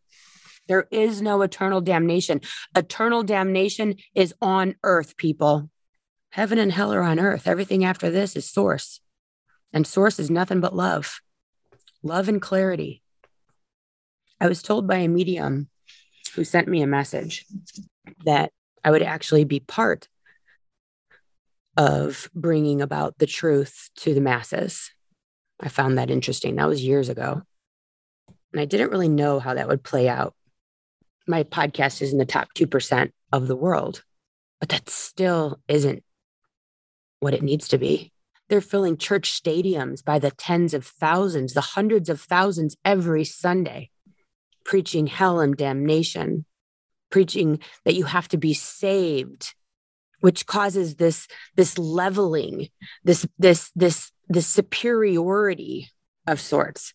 There 0.68 0.88
is 0.90 1.22
no 1.22 1.42
eternal 1.42 1.80
damnation. 1.80 2.40
Eternal 2.74 3.22
damnation 3.22 3.96
is 4.14 4.34
on 4.40 4.74
earth, 4.82 5.16
people. 5.16 5.70
Heaven 6.30 6.58
and 6.58 6.72
hell 6.72 6.92
are 6.92 7.02
on 7.02 7.18
earth. 7.18 7.46
Everything 7.46 7.84
after 7.84 8.10
this 8.10 8.36
is 8.36 8.50
source. 8.50 9.00
And 9.72 9.86
source 9.86 10.18
is 10.18 10.30
nothing 10.30 10.60
but 10.60 10.74
love, 10.74 11.20
love 12.02 12.28
and 12.28 12.40
clarity. 12.40 13.02
I 14.40 14.48
was 14.48 14.62
told 14.62 14.86
by 14.86 14.96
a 14.96 15.08
medium 15.08 15.68
who 16.34 16.44
sent 16.44 16.68
me 16.68 16.82
a 16.82 16.86
message 16.86 17.46
that 18.24 18.52
I 18.84 18.90
would 18.90 19.02
actually 19.02 19.44
be 19.44 19.60
part 19.60 20.08
of 21.76 22.30
bringing 22.34 22.80
about 22.80 23.18
the 23.18 23.26
truth 23.26 23.90
to 23.96 24.14
the 24.14 24.20
masses. 24.20 24.90
I 25.60 25.68
found 25.68 25.98
that 25.98 26.10
interesting. 26.10 26.56
That 26.56 26.68
was 26.68 26.82
years 26.82 27.08
ago. 27.08 27.42
And 28.52 28.60
I 28.60 28.64
didn't 28.64 28.90
really 28.90 29.08
know 29.08 29.38
how 29.38 29.54
that 29.54 29.68
would 29.68 29.82
play 29.82 30.08
out. 30.08 30.34
My 31.26 31.42
podcast 31.42 32.02
is 32.02 32.12
in 32.12 32.18
the 32.18 32.24
top 32.24 32.48
2% 32.54 33.10
of 33.32 33.48
the 33.48 33.56
world, 33.56 34.02
but 34.60 34.68
that 34.70 34.88
still 34.88 35.60
isn't 35.68 36.02
what 37.20 37.34
it 37.34 37.42
needs 37.42 37.68
to 37.68 37.78
be. 37.78 38.12
They're 38.48 38.60
filling 38.60 38.96
church 38.96 39.30
stadiums 39.30 40.04
by 40.04 40.18
the 40.18 40.30
tens 40.30 40.72
of 40.72 40.86
thousands, 40.86 41.52
the 41.52 41.60
hundreds 41.60 42.08
of 42.08 42.20
thousands 42.20 42.76
every 42.84 43.24
Sunday, 43.24 43.90
preaching 44.64 45.08
hell 45.08 45.40
and 45.40 45.56
damnation, 45.56 46.44
preaching 47.10 47.58
that 47.84 47.94
you 47.94 48.04
have 48.04 48.28
to 48.28 48.36
be 48.36 48.54
saved 48.54 49.54
which 50.20 50.46
causes 50.46 50.96
this 50.96 51.28
this 51.56 51.78
leveling 51.78 52.68
this 53.04 53.26
this 53.38 53.70
this 53.74 54.12
this 54.28 54.46
superiority 54.46 55.90
of 56.26 56.40
sorts. 56.40 56.92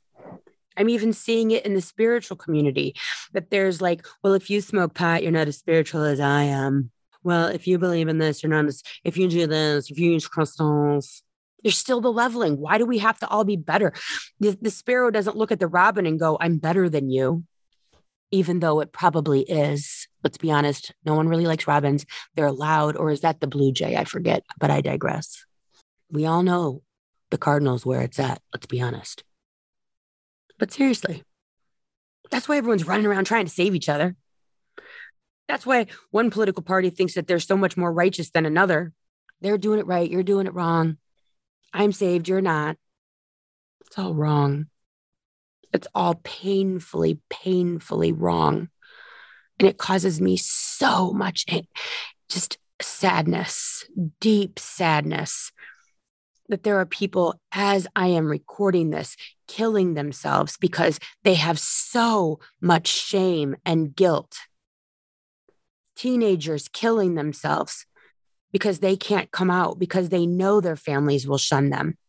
I'm 0.77 0.89
even 0.89 1.13
seeing 1.13 1.51
it 1.51 1.65
in 1.65 1.73
the 1.73 1.81
spiritual 1.81 2.38
community 2.38 2.95
that 3.34 3.49
there's 3.49 3.81
like 3.81 4.05
well 4.23 4.34
if 4.34 4.49
you 4.49 4.62
smoke 4.62 4.93
pot 4.93 5.23
you're 5.23 5.31
not 5.31 5.47
as 5.47 5.57
spiritual 5.57 6.03
as 6.03 6.19
i 6.19 6.43
am. 6.43 6.91
Well 7.23 7.47
if 7.47 7.67
you 7.67 7.77
believe 7.77 8.07
in 8.07 8.17
this 8.17 8.41
you're 8.41 8.51
not 8.51 8.65
as 8.65 8.84
if 9.03 9.17
you 9.17 9.27
do 9.27 9.47
this 9.47 9.91
if 9.91 9.99
you 9.99 10.12
use 10.12 10.27
crystals 10.27 11.23
there's 11.63 11.77
still 11.77 12.01
the 12.01 12.12
leveling. 12.12 12.57
Why 12.57 12.79
do 12.79 12.88
we 12.88 12.97
have 12.97 13.19
to 13.19 13.27
all 13.27 13.43
be 13.43 13.55
better? 13.55 13.93
The, 14.39 14.57
the 14.60 14.71
sparrow 14.71 15.12
doesn't 15.12 15.38
look 15.38 15.51
at 15.51 15.60
the 15.60 15.67
robin 15.67 16.05
and 16.05 16.19
go 16.19 16.38
i'm 16.41 16.57
better 16.57 16.89
than 16.89 17.10
you 17.10 17.43
even 18.31 18.60
though 18.60 18.79
it 18.79 18.91
probably 18.91 19.41
is. 19.41 20.07
Let's 20.23 20.38
be 20.38 20.51
honest, 20.51 20.93
no 21.05 21.15
one 21.15 21.27
really 21.27 21.47
likes 21.47 21.67
robins. 21.67 22.05
They're 22.36 22.51
loud, 22.51 22.95
or 22.95 23.10
is 23.12 23.21
that 23.21 23.39
the 23.39 23.47
blue 23.47 23.71
jay? 23.71 23.95
I 23.95 24.03
forget, 24.03 24.43
but 24.60 24.69
I 24.69 24.81
digress. 24.81 25.45
We 26.12 26.25
all 26.25 26.43
know 26.43 26.84
the 27.31 27.38
Cardinals 27.38 27.86
where 27.86 28.01
it's 28.01 28.19
at. 28.19 28.41
Let's 28.53 28.67
be 28.67 28.81
honest. 28.81 29.23
But 30.60 30.71
seriously, 30.71 31.23
that's 32.29 32.47
why 32.47 32.57
everyone's 32.57 32.86
running 32.86 33.05
around 33.05 33.25
trying 33.25 33.45
to 33.45 33.51
save 33.51 33.73
each 33.73 33.89
other. 33.89 34.15
That's 35.47 35.65
why 35.65 35.88
one 36.12 36.29
political 36.29 36.63
party 36.63 36.89
thinks 36.89 37.15
that 37.15 37.27
they're 37.27 37.39
so 37.39 37.57
much 37.57 37.75
more 37.75 37.91
righteous 37.91 38.29
than 38.29 38.45
another. 38.45 38.93
They're 39.41 39.57
doing 39.57 39.79
it 39.79 39.88
right. 39.88 40.10
You're 40.10 40.23
doing 40.23 40.47
it 40.47 40.53
wrong. 40.53 40.97
I'm 41.73 41.91
saved. 41.91 42.27
You're 42.27 42.41
not. 42.41 42.77
It's 43.88 43.97
all 43.97 44.13
wrong. 44.13 44.67
It's 45.73 45.88
all 45.95 46.15
painfully, 46.23 47.19
painfully 47.29 48.12
wrong. 48.12 48.69
And 49.62 49.69
it 49.69 49.78
causes 49.78 50.19
me 50.19 50.38
so 50.38 51.13
much 51.13 51.45
just 52.30 52.58
sadness, 52.82 53.86
deep 54.19 54.58
sadness 54.58 55.52
that 56.50 56.63
there 56.63 56.80
are 56.80 56.86
people, 56.88 57.39
as 57.52 57.88
I 57.95 58.08
am 58.08 58.26
recording 58.26 58.89
this, 58.89 59.15
killing 59.47 59.93
themselves 59.93 60.58
because 60.58 61.00
they 61.24 61.36
have 61.36 61.60
so 61.60 62.39
much 62.60 62.88
shame 62.88 63.56
and 63.63 63.95
guilt. 63.95 64.36
Teenagers 65.95 66.67
killing 66.67 67.13
themselves 67.13 67.86
because 68.52 68.80
they 68.80 68.97
can't 68.97 69.30
come 69.30 69.52
out 69.52 69.78
because 69.78 70.10
they 70.10 70.26
know 70.26 70.60
their 70.60 70.76
families 70.76 71.28
will 71.28 71.38
shun 71.38 71.69
them 71.69 72.00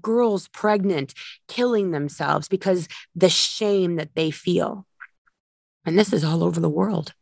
girls 0.00 0.48
pregnant 0.48 1.14
killing 1.48 1.90
themselves 1.90 2.48
because 2.48 2.86
the 3.14 3.28
shame 3.28 3.96
that 3.96 4.14
they 4.14 4.30
feel. 4.30 4.86
And 5.84 5.98
this 5.98 6.12
is 6.12 6.24
all 6.24 6.44
over 6.44 6.60
the 6.60 6.68
world. 6.68 7.14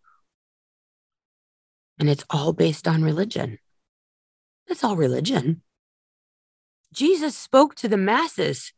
And 1.98 2.08
it's 2.08 2.24
all 2.30 2.52
based 2.52 2.86
on 2.86 3.02
religion. 3.02 3.58
It's 4.66 4.84
all 4.84 4.96
religion. 4.96 5.62
Jesus 6.92 7.36
spoke 7.36 7.74
to 7.76 7.88
the 7.88 7.96
masses. 7.96 8.72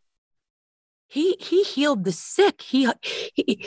He 1.09 1.37
he 1.41 1.65
healed 1.65 2.05
the 2.05 2.13
sick. 2.13 2.63
He, 2.63 2.89
he 3.35 3.67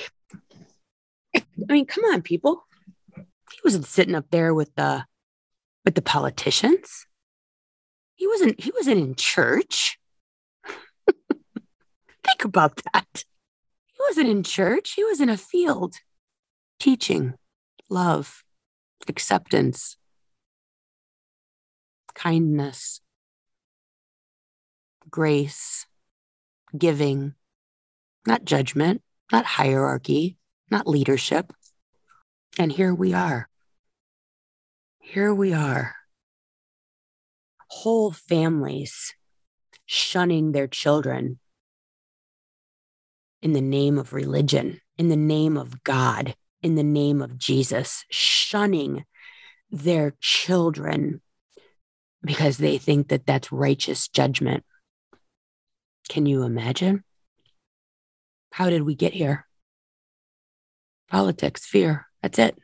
I 1.35 1.43
mean, 1.73 1.85
come 1.85 2.05
on, 2.05 2.21
people. 2.21 2.65
He 3.15 3.59
wasn't 3.63 3.85
sitting 3.85 4.15
up 4.15 4.25
there 4.31 4.53
with 4.53 4.73
the 4.75 5.05
with 5.85 5.95
the 5.95 6.01
politicians. 6.01 7.05
He 8.15 8.27
wasn't 8.27 8.59
he 8.61 8.71
wasn't 8.75 9.01
in 9.01 9.15
church. 9.15 9.97
Think 12.23 12.45
about 12.45 12.81
that. 12.93 13.25
Wasn't 14.07 14.29
in 14.29 14.43
church, 14.43 14.93
he 14.93 15.03
was 15.03 15.19
in 15.21 15.29
a 15.29 15.37
field 15.37 15.95
teaching 16.79 17.33
love, 17.89 18.43
acceptance, 19.07 19.97
kindness, 22.13 23.01
grace, 25.09 25.85
giving, 26.77 27.33
not 28.27 28.45
judgment, 28.45 29.01
not 29.31 29.45
hierarchy, 29.45 30.37
not 30.69 30.87
leadership. 30.87 31.53
And 32.59 32.71
here 32.71 32.93
we 32.93 33.13
are. 33.13 33.49
Here 34.99 35.33
we 35.33 35.53
are. 35.53 35.95
Whole 37.67 38.11
families 38.11 39.15
shunning 39.85 40.51
their 40.51 40.67
children 40.67 41.39
in 43.43 43.51
the 43.51 43.61
name 43.61 43.97
of 43.97 44.13
religion, 44.13 44.79
in 44.97 45.09
the 45.09 45.17
name 45.17 45.57
of 45.57 45.83
God, 45.83 46.33
in 46.61 46.75
the 46.75 46.83
name 46.83 47.21
of 47.21 47.37
Jesus, 47.37 48.05
shunning 48.09 49.03
their 49.69 50.15
children 50.21 51.21
because 52.21 52.57
they 52.57 52.77
think 52.77 53.09
that 53.09 53.25
that's 53.25 53.51
righteous 53.51 54.07
judgment. 54.07 54.63
Can 56.07 56.25
you 56.25 56.43
imagine? 56.43 57.03
How 58.53 58.69
did 58.69 58.83
we 58.83 58.95
get 58.95 59.13
here? 59.13 59.45
Politics, 61.11 61.65
fear, 61.65 62.07
that's 62.21 62.39
it. 62.39 62.57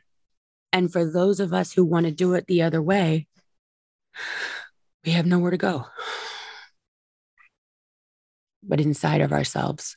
And 0.72 0.90
for 0.90 1.04
those 1.04 1.40
of 1.40 1.52
us 1.52 1.74
who 1.74 1.84
want 1.84 2.06
to 2.06 2.12
do 2.12 2.32
it 2.32 2.46
the 2.46 2.62
other 2.62 2.80
way, 2.80 3.26
we 5.04 5.12
have 5.12 5.26
nowhere 5.26 5.50
to 5.50 5.58
go 5.58 5.84
but 8.62 8.80
inside 8.80 9.20
of 9.20 9.32
ourselves, 9.32 9.96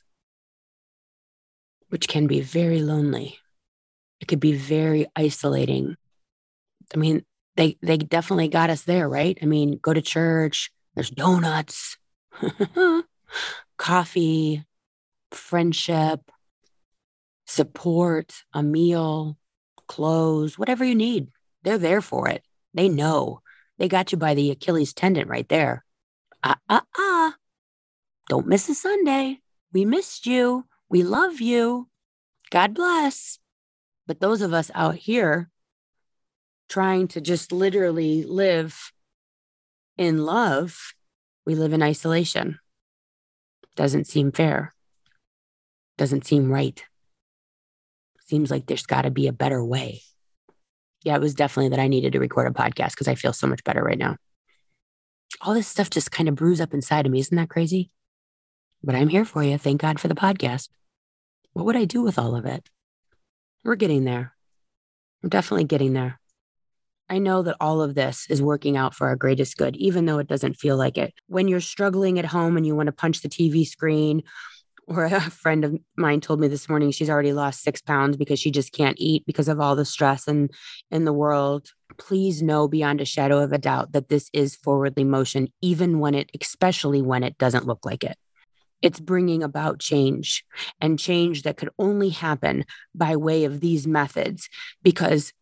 which 1.94 2.08
can 2.08 2.26
be 2.26 2.40
very 2.40 2.82
lonely. 2.82 3.38
It 4.18 4.26
could 4.26 4.40
be 4.40 4.54
very 4.56 5.06
isolating. 5.14 5.96
I 6.92 6.98
mean, 6.98 7.24
they 7.54 7.78
they 7.82 7.96
definitely 7.98 8.48
got 8.48 8.68
us 8.68 8.82
there, 8.82 9.08
right? 9.08 9.38
I 9.40 9.46
mean, 9.46 9.78
go 9.80 9.94
to 9.94 10.02
church, 10.02 10.72
there's 10.96 11.10
donuts, 11.10 11.96
coffee, 13.76 14.64
friendship, 15.30 16.32
support, 17.46 18.42
a 18.52 18.60
meal, 18.64 19.38
clothes, 19.86 20.58
whatever 20.58 20.84
you 20.84 20.96
need. 20.96 21.28
They're 21.62 21.78
there 21.78 22.00
for 22.00 22.28
it. 22.28 22.42
They 22.74 22.88
know. 22.88 23.40
They 23.78 23.86
got 23.86 24.10
you 24.10 24.18
by 24.18 24.34
the 24.34 24.50
Achilles 24.50 24.94
tendon 24.94 25.28
right 25.28 25.48
there. 25.48 25.84
Ah, 26.42 26.54
uh, 26.54 26.56
ah, 26.68 26.76
uh, 26.76 26.80
ah. 26.98 27.28
Uh. 27.28 27.32
Don't 28.28 28.48
miss 28.48 28.68
a 28.68 28.74
Sunday. 28.74 29.38
We 29.72 29.84
missed 29.84 30.26
you. 30.26 30.64
We 30.94 31.02
love 31.02 31.40
you. 31.40 31.88
God 32.52 32.72
bless. 32.72 33.40
But 34.06 34.20
those 34.20 34.42
of 34.42 34.52
us 34.52 34.70
out 34.76 34.94
here 34.94 35.50
trying 36.68 37.08
to 37.08 37.20
just 37.20 37.50
literally 37.50 38.22
live 38.22 38.92
in 39.98 40.24
love, 40.24 40.94
we 41.44 41.56
live 41.56 41.72
in 41.72 41.82
isolation. 41.82 42.60
Doesn't 43.74 44.06
seem 44.06 44.30
fair. 44.30 44.72
Doesn't 45.98 46.26
seem 46.26 46.48
right. 46.48 46.80
Seems 48.28 48.52
like 48.52 48.66
there's 48.66 48.86
got 48.86 49.02
to 49.02 49.10
be 49.10 49.26
a 49.26 49.32
better 49.32 49.64
way. 49.64 50.00
Yeah, 51.02 51.16
it 51.16 51.20
was 51.20 51.34
definitely 51.34 51.70
that 51.70 51.82
I 51.82 51.88
needed 51.88 52.12
to 52.12 52.20
record 52.20 52.46
a 52.46 52.50
podcast 52.54 52.90
because 52.90 53.08
I 53.08 53.16
feel 53.16 53.32
so 53.32 53.48
much 53.48 53.64
better 53.64 53.82
right 53.82 53.98
now. 53.98 54.16
All 55.40 55.54
this 55.54 55.66
stuff 55.66 55.90
just 55.90 56.12
kind 56.12 56.28
of 56.28 56.36
brews 56.36 56.60
up 56.60 56.72
inside 56.72 57.04
of 57.04 57.10
me. 57.10 57.18
Isn't 57.18 57.36
that 57.36 57.50
crazy? 57.50 57.90
But 58.84 58.94
I'm 58.94 59.08
here 59.08 59.24
for 59.24 59.42
you. 59.42 59.58
Thank 59.58 59.80
God 59.80 59.98
for 59.98 60.06
the 60.06 60.14
podcast. 60.14 60.68
What 61.54 61.66
would 61.66 61.76
I 61.76 61.84
do 61.84 62.02
with 62.02 62.18
all 62.18 62.34
of 62.34 62.44
it? 62.46 62.68
We're 63.62 63.76
getting 63.76 64.04
there. 64.04 64.34
We're 65.22 65.30
definitely 65.30 65.64
getting 65.64 65.92
there. 65.92 66.20
I 67.08 67.18
know 67.18 67.42
that 67.42 67.56
all 67.60 67.80
of 67.80 67.94
this 67.94 68.26
is 68.28 68.42
working 68.42 68.76
out 68.76 68.92
for 68.92 69.06
our 69.06 69.14
greatest 69.14 69.56
good, 69.56 69.76
even 69.76 70.04
though 70.04 70.18
it 70.18 70.26
doesn't 70.26 70.56
feel 70.56 70.76
like 70.76 70.98
it. 70.98 71.14
When 71.28 71.46
you're 71.46 71.60
struggling 71.60 72.18
at 72.18 72.24
home 72.24 72.56
and 72.56 72.66
you 72.66 72.74
want 72.74 72.88
to 72.88 72.92
punch 72.92 73.22
the 73.22 73.28
TV 73.28 73.66
screen, 73.66 74.24
or 74.86 75.04
a 75.04 75.20
friend 75.20 75.64
of 75.64 75.78
mine 75.96 76.20
told 76.20 76.40
me 76.40 76.48
this 76.48 76.68
morning 76.68 76.90
she's 76.90 77.08
already 77.08 77.32
lost 77.32 77.62
six 77.62 77.80
pounds 77.80 78.16
because 78.16 78.38
she 78.38 78.50
just 78.50 78.72
can't 78.72 78.98
eat 78.98 79.24
because 79.24 79.48
of 79.48 79.60
all 79.60 79.76
the 79.76 79.84
stress 79.84 80.26
and 80.26 80.50
in 80.90 81.04
the 81.04 81.12
world. 81.12 81.70
Please 81.96 82.42
know 82.42 82.66
beyond 82.68 83.00
a 83.00 83.06
shadow 83.06 83.38
of 83.38 83.52
a 83.52 83.58
doubt 83.58 83.92
that 83.92 84.08
this 84.08 84.28
is 84.32 84.56
forwardly 84.56 85.04
motion, 85.04 85.48
even 85.62 86.00
when 86.00 86.14
it, 86.14 86.30
especially 86.38 87.00
when 87.00 87.22
it 87.22 87.38
doesn't 87.38 87.66
look 87.66 87.86
like 87.86 88.02
it. 88.02 88.16
It's 88.84 89.00
bringing 89.00 89.42
about 89.42 89.78
change 89.78 90.44
and 90.78 90.98
change 90.98 91.42
that 91.42 91.56
could 91.56 91.70
only 91.78 92.10
happen 92.10 92.66
by 92.94 93.16
way 93.16 93.44
of 93.44 93.60
these 93.60 93.86
methods 93.86 94.50
because 94.82 95.32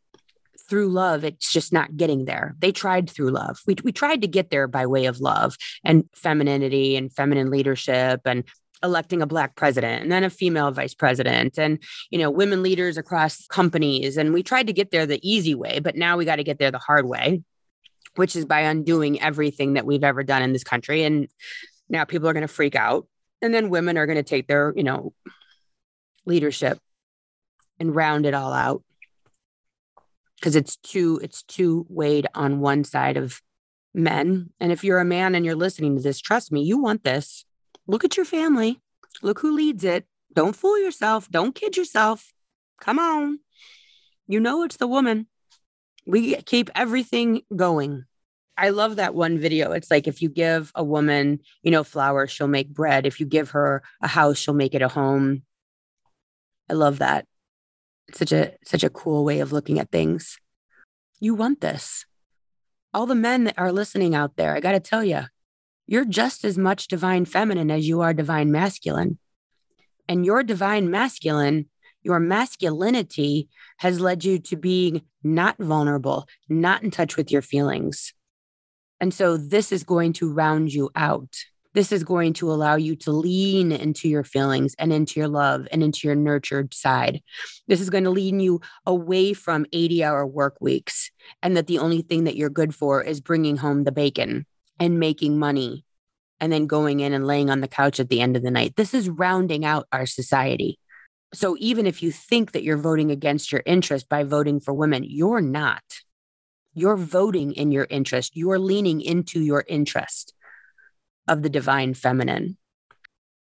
through 0.69 0.89
love, 0.89 1.25
it's 1.25 1.53
just 1.53 1.73
not 1.73 1.97
getting 1.97 2.25
there. 2.25 2.55
They 2.61 2.71
tried 2.71 3.11
through 3.11 3.31
love. 3.31 3.59
We, 3.67 3.75
we 3.83 3.91
tried 3.91 4.23
to 4.23 4.29
get 4.29 4.51
there 4.51 4.69
by 4.69 4.87
way 4.87 5.07
of 5.07 5.21
love 5.21 5.57
and 5.85 6.09
femininity 6.15 6.97
and 6.97 7.13
feminine 7.13 7.51
leadership 7.51 8.21
and 8.25 8.45
electing 8.85 9.23
a 9.23 9.27
black 9.27 9.57
president 9.57 10.03
and 10.03 10.13
then 10.13 10.23
a 10.23 10.31
female 10.31 10.71
vice 10.71 10.95
president 10.95 11.59
and 11.59 11.83
you 12.11 12.19
know 12.19 12.31
women 12.31 12.63
leaders 12.63 12.97
across 12.97 13.47
companies 13.47 14.17
and 14.17 14.33
we 14.33 14.43
tried 14.43 14.67
to 14.67 14.73
get 14.73 14.91
there 14.91 15.07
the 15.07 15.21
easy 15.23 15.55
way 15.55 15.79
but 15.79 15.95
now 15.95 16.17
we 16.17 16.25
got 16.25 16.37
to 16.37 16.43
get 16.43 16.59
there 16.59 16.73
the 16.73 16.79
hard 16.79 17.07
way 17.07 17.41
which 18.17 18.35
is 18.35 18.45
by 18.45 18.61
undoing 18.61 19.21
everything 19.23 19.75
that 19.75 19.87
we've 19.87 20.03
ever 20.03 20.25
done 20.25 20.43
in 20.43 20.53
this 20.53 20.65
country 20.65 21.05
and 21.05 21.29
now 21.89 22.05
people 22.05 22.29
are 22.29 22.33
going 22.33 22.41
to 22.41 22.49
freak 22.49 22.75
out 22.75 23.07
and 23.43 23.53
then 23.53 23.69
women 23.69 23.99
are 23.99 24.07
going 24.07 24.17
to 24.17 24.23
take 24.23 24.47
their 24.47 24.73
you 24.77 24.85
know 24.85 25.13
leadership 26.25 26.79
and 27.79 27.95
round 27.95 28.27
it 28.27 28.35
all 28.35 28.53
out. 28.53 28.83
Because 30.37 30.57
it's 30.57 30.77
too 30.77 31.21
it's 31.23 31.43
too 31.43 31.87
weighed 31.89 32.27
on 32.35 32.61
one 32.61 32.85
side 32.85 33.17
of 33.17 33.43
men. 33.93 34.51
And 34.61 34.73
if 34.73 34.85
you're 34.85 35.01
a 35.01 35.05
man 35.05 35.35
and 35.35 35.45
you're 35.45 35.55
listening 35.55 35.97
to 35.97 36.03
this 36.03 36.21
trust 36.21 36.53
me 36.53 36.63
you 36.63 36.79
want 36.79 37.05
this. 37.05 37.45
Look 37.87 38.05
at 38.05 38.17
your 38.17 38.27
family. 38.27 38.81
Look 39.23 39.41
who 39.41 39.55
leads 39.55 39.85
it. 39.85 40.07
Don't 40.33 40.57
fool 40.57 40.79
yourself. 40.79 41.29
Don't 41.31 41.55
kid 41.55 41.77
yourself. 41.77 42.33
Come 42.81 42.99
on. 42.99 43.41
You 44.27 44.41
know 44.41 44.63
it's 44.63 44.77
the 44.77 44.87
woman. 44.87 45.27
We 46.07 46.37
keep 46.37 46.71
everything 46.75 47.43
going 47.55 48.05
I 48.57 48.69
love 48.69 48.97
that 48.97 49.15
one 49.15 49.39
video. 49.39 49.73
It's 49.73 49.91
like 49.91 50.07
if 50.07 50.21
you 50.21 50.29
give 50.29 50.73
a 50.75 50.85
woman, 50.85 51.41
you 51.63 51.71
know, 51.71 51.85
flowers, 51.85 52.31
she'll 52.31 52.49
make 52.49 52.69
bread. 52.69 53.07
If 53.07 53.19
you 53.19 53.27
give 53.27 53.51
her 53.51 53.83
a 54.03 54.09
house, 54.09 54.39
she'll 54.39 54.55
make 54.55 54.75
it 54.75 54.83
a 54.83 54.89
home. 54.89 55.43
I 56.71 56.75
love 56.75 56.99
that. 56.99 57.27
It's 58.09 58.19
such 58.19 58.33
a 58.33 58.53
such 58.65 58.85
a 58.85 58.91
cool 58.91 59.25
way 59.25 59.41
of 59.41 59.53
looking 59.53 59.79
at 59.79 59.91
things. 59.91 60.39
You 61.19 61.35
want 61.35 61.61
this. 61.61 62.05
All 62.93 63.07
the 63.07 63.15
men 63.15 63.45
that 63.45 63.59
are 63.59 63.73
listening 63.73 64.15
out 64.15 64.37
there, 64.37 64.55
I 64.55 64.61
got 64.61 64.73
to 64.73 64.81
tell 64.81 65.03
you, 65.03 65.23
you're 65.87 66.05
just 66.05 66.45
as 66.45 66.59
much 66.59 66.89
divine 66.89 67.25
feminine 67.25 67.71
as 67.71 67.89
you 67.89 68.03
are 68.03 68.13
divine 68.13 68.53
masculine. 68.53 69.19
And 70.09 70.27
your 70.27 70.43
divine 70.43 70.91
masculine, 70.91 71.71
your 72.03 72.21
masculinity 72.21 73.49
has 73.79 74.01
led 74.01 74.25
you 74.25 74.39
to 74.41 74.57
being 74.57 75.03
not 75.23 75.57
vulnerable, 75.59 76.27
not 76.51 76.83
in 76.83 76.91
touch 76.91 77.17
with 77.17 77.31
your 77.31 77.41
feelings 77.41 78.13
and 79.03 79.13
so 79.13 79.37
this 79.37 79.73
is 79.73 79.83
going 79.83 80.13
to 80.15 80.33
round 80.33 80.73
you 80.73 80.89
out. 80.95 81.37
This 81.75 81.91
is 81.91 82.05
going 82.05 82.35
to 82.35 82.53
allow 82.53 82.77
you 82.77 82.95
to 82.97 83.11
lean 83.11 83.73
into 83.73 84.09
your 84.09 84.23
feelings 84.23 84.77
and 84.79 84.93
into 84.93 85.19
your 85.19 85.29
love 85.29 85.67
and 85.73 85.83
into 85.83 86.07
your 86.07 86.15
nurtured 86.15 86.73
side. 86.73 87.21
This 87.67 87.81
is 87.81 87.91
going 87.91 88.05
to 88.05 88.11
lead 88.11 88.41
you 88.41 88.61
away 88.87 89.33
from 89.33 89.67
80 89.73 90.05
hour 90.05 90.25
work 90.25 90.57
weeks 90.61 91.11
and 91.43 91.57
that 91.57 91.67
the 91.67 91.81
only 91.81 92.03
thing 92.03 92.25
that 92.25 92.37
you're 92.37 92.49
good 92.49 92.77
for 92.77 93.03
is 93.03 93.21
bringing 93.21 93.57
home 93.57 93.83
the 93.83 93.91
bacon 93.91 94.47
and 94.79 95.01
making 95.01 95.37
money 95.37 95.85
and 96.39 96.53
then 96.53 96.69
going 96.69 97.01
in 97.01 97.13
and 97.13 97.27
laying 97.27 97.51
on 97.51 97.61
the 97.61 97.69
couch 97.69 97.99
at 97.99 98.09
the 98.09 98.21
end 98.21 98.37
of 98.37 98.45
the 98.45 98.53
night. 98.53 98.77
This 98.77 98.95
is 98.95 99.09
rounding 99.09 99.65
out 99.65 99.89
our 99.91 100.07
society. 100.07 100.79
So 101.35 101.57
even 101.59 101.87
if 101.87 102.05
you 102.05 102.13
think 102.13 102.53
that 102.53 102.63
you're 102.63 102.77
voting 102.77 103.11
against 103.11 103.51
your 103.51 103.63
interest 103.67 104.09
by 104.09 104.23
voting 104.23 104.61
for 104.61 104.73
women, 104.73 105.03
you're 105.03 105.41
not. 105.41 105.83
You're 106.75 106.97
voting 106.97 107.53
in 107.53 107.71
your 107.71 107.87
interest. 107.91 108.37
You're 108.37 108.59
leaning 108.59 109.01
into 109.01 109.41
your 109.41 109.65
interest 109.67 110.35
of 111.29 111.43
the 111.43 111.51
divine 111.51 111.95
feminine. 111.95 112.57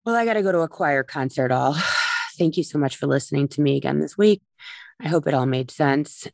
Well, 0.05 0.16
I 0.16 0.25
got 0.25 0.35
to 0.35 0.43
go 0.43 0.53
to 0.53 0.61
a 0.61 0.69
choir 0.69 1.03
concert 1.03 1.53
all. 1.53 1.77
Thank 2.38 2.57
you 2.57 2.64
so 2.64 2.79
much 2.79 2.97
for 2.97 3.07
listening 3.07 3.49
to 3.49 3.61
me 3.61 3.77
again 3.77 4.01
this 4.01 4.16
week. 4.16 4.43
I 5.01 5.09
hope 5.09 5.27
it 5.27 5.35
all 5.35 5.47
made 5.47 5.71
sense. 5.71 6.27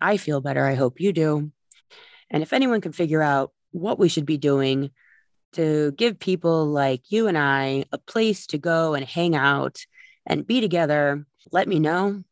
I 0.00 0.16
feel 0.16 0.40
better. 0.40 0.64
I 0.64 0.74
hope 0.74 1.00
you 1.00 1.12
do. 1.12 1.50
And 2.30 2.42
if 2.42 2.52
anyone 2.52 2.80
can 2.80 2.92
figure 2.92 3.22
out 3.22 3.52
what 3.70 3.98
we 3.98 4.08
should 4.08 4.26
be 4.26 4.36
doing 4.36 4.90
to 5.52 5.92
give 5.92 6.18
people 6.18 6.66
like 6.66 7.10
you 7.10 7.28
and 7.28 7.38
I 7.38 7.84
a 7.92 7.98
place 7.98 8.46
to 8.48 8.58
go 8.58 8.94
and 8.94 9.04
hang 9.04 9.34
out 9.34 9.86
and 10.26 10.46
be 10.46 10.60
together, 10.60 11.24
let 11.52 11.68
me 11.68 11.78
know 11.78 12.24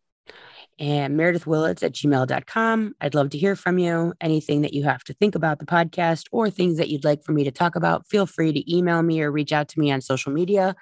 and 0.79 1.17
Meredith 1.17 1.47
Willits 1.47 1.83
at 1.83 1.93
gmail.com. 1.93 2.95
I'd 3.01 3.15
love 3.15 3.31
to 3.31 3.39
hear 3.39 3.57
from 3.57 3.79
you. 3.79 4.13
Anything 4.21 4.63
that 4.63 4.75
you 4.75 4.85
have 4.85 5.05
to 5.05 5.15
think 5.15 5.35
about 5.35 5.59
the 5.59 5.67
podcast 5.67 6.25
or 6.33 6.51
things 6.51 6.79
that 6.79 6.89
you'd 6.89 7.05
like 7.05 7.23
for 7.23 7.33
me 7.33 7.45
to 7.45 7.51
talk 7.51 7.77
about, 7.77 8.07
feel 8.09 8.27
free 8.27 8.53
to 8.53 8.77
email 8.77 9.03
me 9.03 9.23
or 9.23 9.31
reach 9.31 9.53
out 9.53 9.69
to 9.69 9.81
me 9.81 9.91
on 9.93 10.01
social 10.01 10.33
media. 10.33 10.75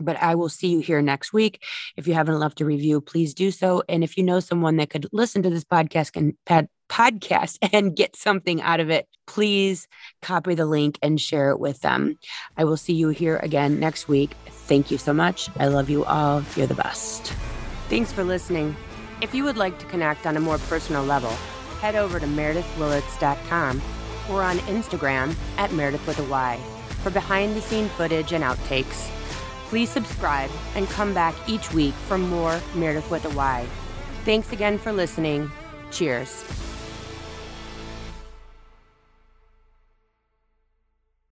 But 0.00 0.16
I 0.22 0.36
will 0.36 0.48
see 0.48 0.68
you 0.68 0.80
here 0.80 1.02
next 1.02 1.32
week. 1.32 1.62
If 1.96 2.06
you 2.06 2.14
haven't 2.14 2.38
left 2.38 2.60
a 2.60 2.64
review, 2.64 3.00
please 3.00 3.34
do 3.34 3.50
so. 3.50 3.82
And 3.88 4.04
if 4.04 4.16
you 4.16 4.22
know 4.22 4.38
someone 4.38 4.76
that 4.76 4.90
could 4.90 5.08
listen 5.12 5.42
to 5.42 5.50
this 5.50 5.64
podcast 5.64 6.16
and 6.16 6.34
podcast 6.88 7.58
and 7.72 7.96
get 7.96 8.16
something 8.16 8.62
out 8.62 8.80
of 8.80 8.90
it, 8.90 9.06
please 9.26 9.88
copy 10.22 10.54
the 10.54 10.66
link 10.66 10.98
and 11.02 11.20
share 11.20 11.50
it 11.50 11.58
with 11.58 11.80
them. 11.80 12.18
I 12.56 12.64
will 12.64 12.76
see 12.76 12.94
you 12.94 13.08
here 13.08 13.38
again 13.38 13.80
next 13.80 14.08
week. 14.08 14.34
Thank 14.46 14.90
you 14.90 14.98
so 14.98 15.12
much. 15.12 15.48
I 15.56 15.66
love 15.66 15.90
you 15.90 16.04
all. 16.04 16.44
You're 16.56 16.66
the 16.66 16.74
best. 16.74 17.32
Thanks 17.88 18.12
for 18.12 18.22
listening. 18.22 18.76
If 19.20 19.34
you 19.34 19.42
would 19.44 19.56
like 19.56 19.78
to 19.80 19.86
connect 19.86 20.26
on 20.26 20.36
a 20.36 20.40
more 20.40 20.58
personal 20.58 21.02
level, 21.04 21.32
head 21.80 21.96
over 21.96 22.20
to 22.20 22.26
meredithwillits.com 22.26 23.82
or 24.30 24.42
on 24.42 24.58
Instagram 24.60 25.34
at 25.56 25.72
Meredith 25.72 26.06
with 26.06 26.18
a 26.20 26.24
Y 26.24 26.58
for 27.02 27.10
behind 27.10 27.56
the 27.56 27.60
scene 27.60 27.88
footage 27.88 28.32
and 28.32 28.44
outtakes. 28.44 29.10
Please 29.68 29.90
subscribe 29.90 30.50
and 30.76 30.88
come 30.88 31.12
back 31.12 31.34
each 31.48 31.72
week 31.72 31.94
for 31.94 32.16
more 32.16 32.60
Meredith 32.74 33.10
with 33.10 33.24
a 33.24 33.30
Y. 33.30 33.66
Thanks 34.24 34.52
again 34.52 34.78
for 34.78 34.92
listening. 34.92 35.50
Cheers. 35.90 36.44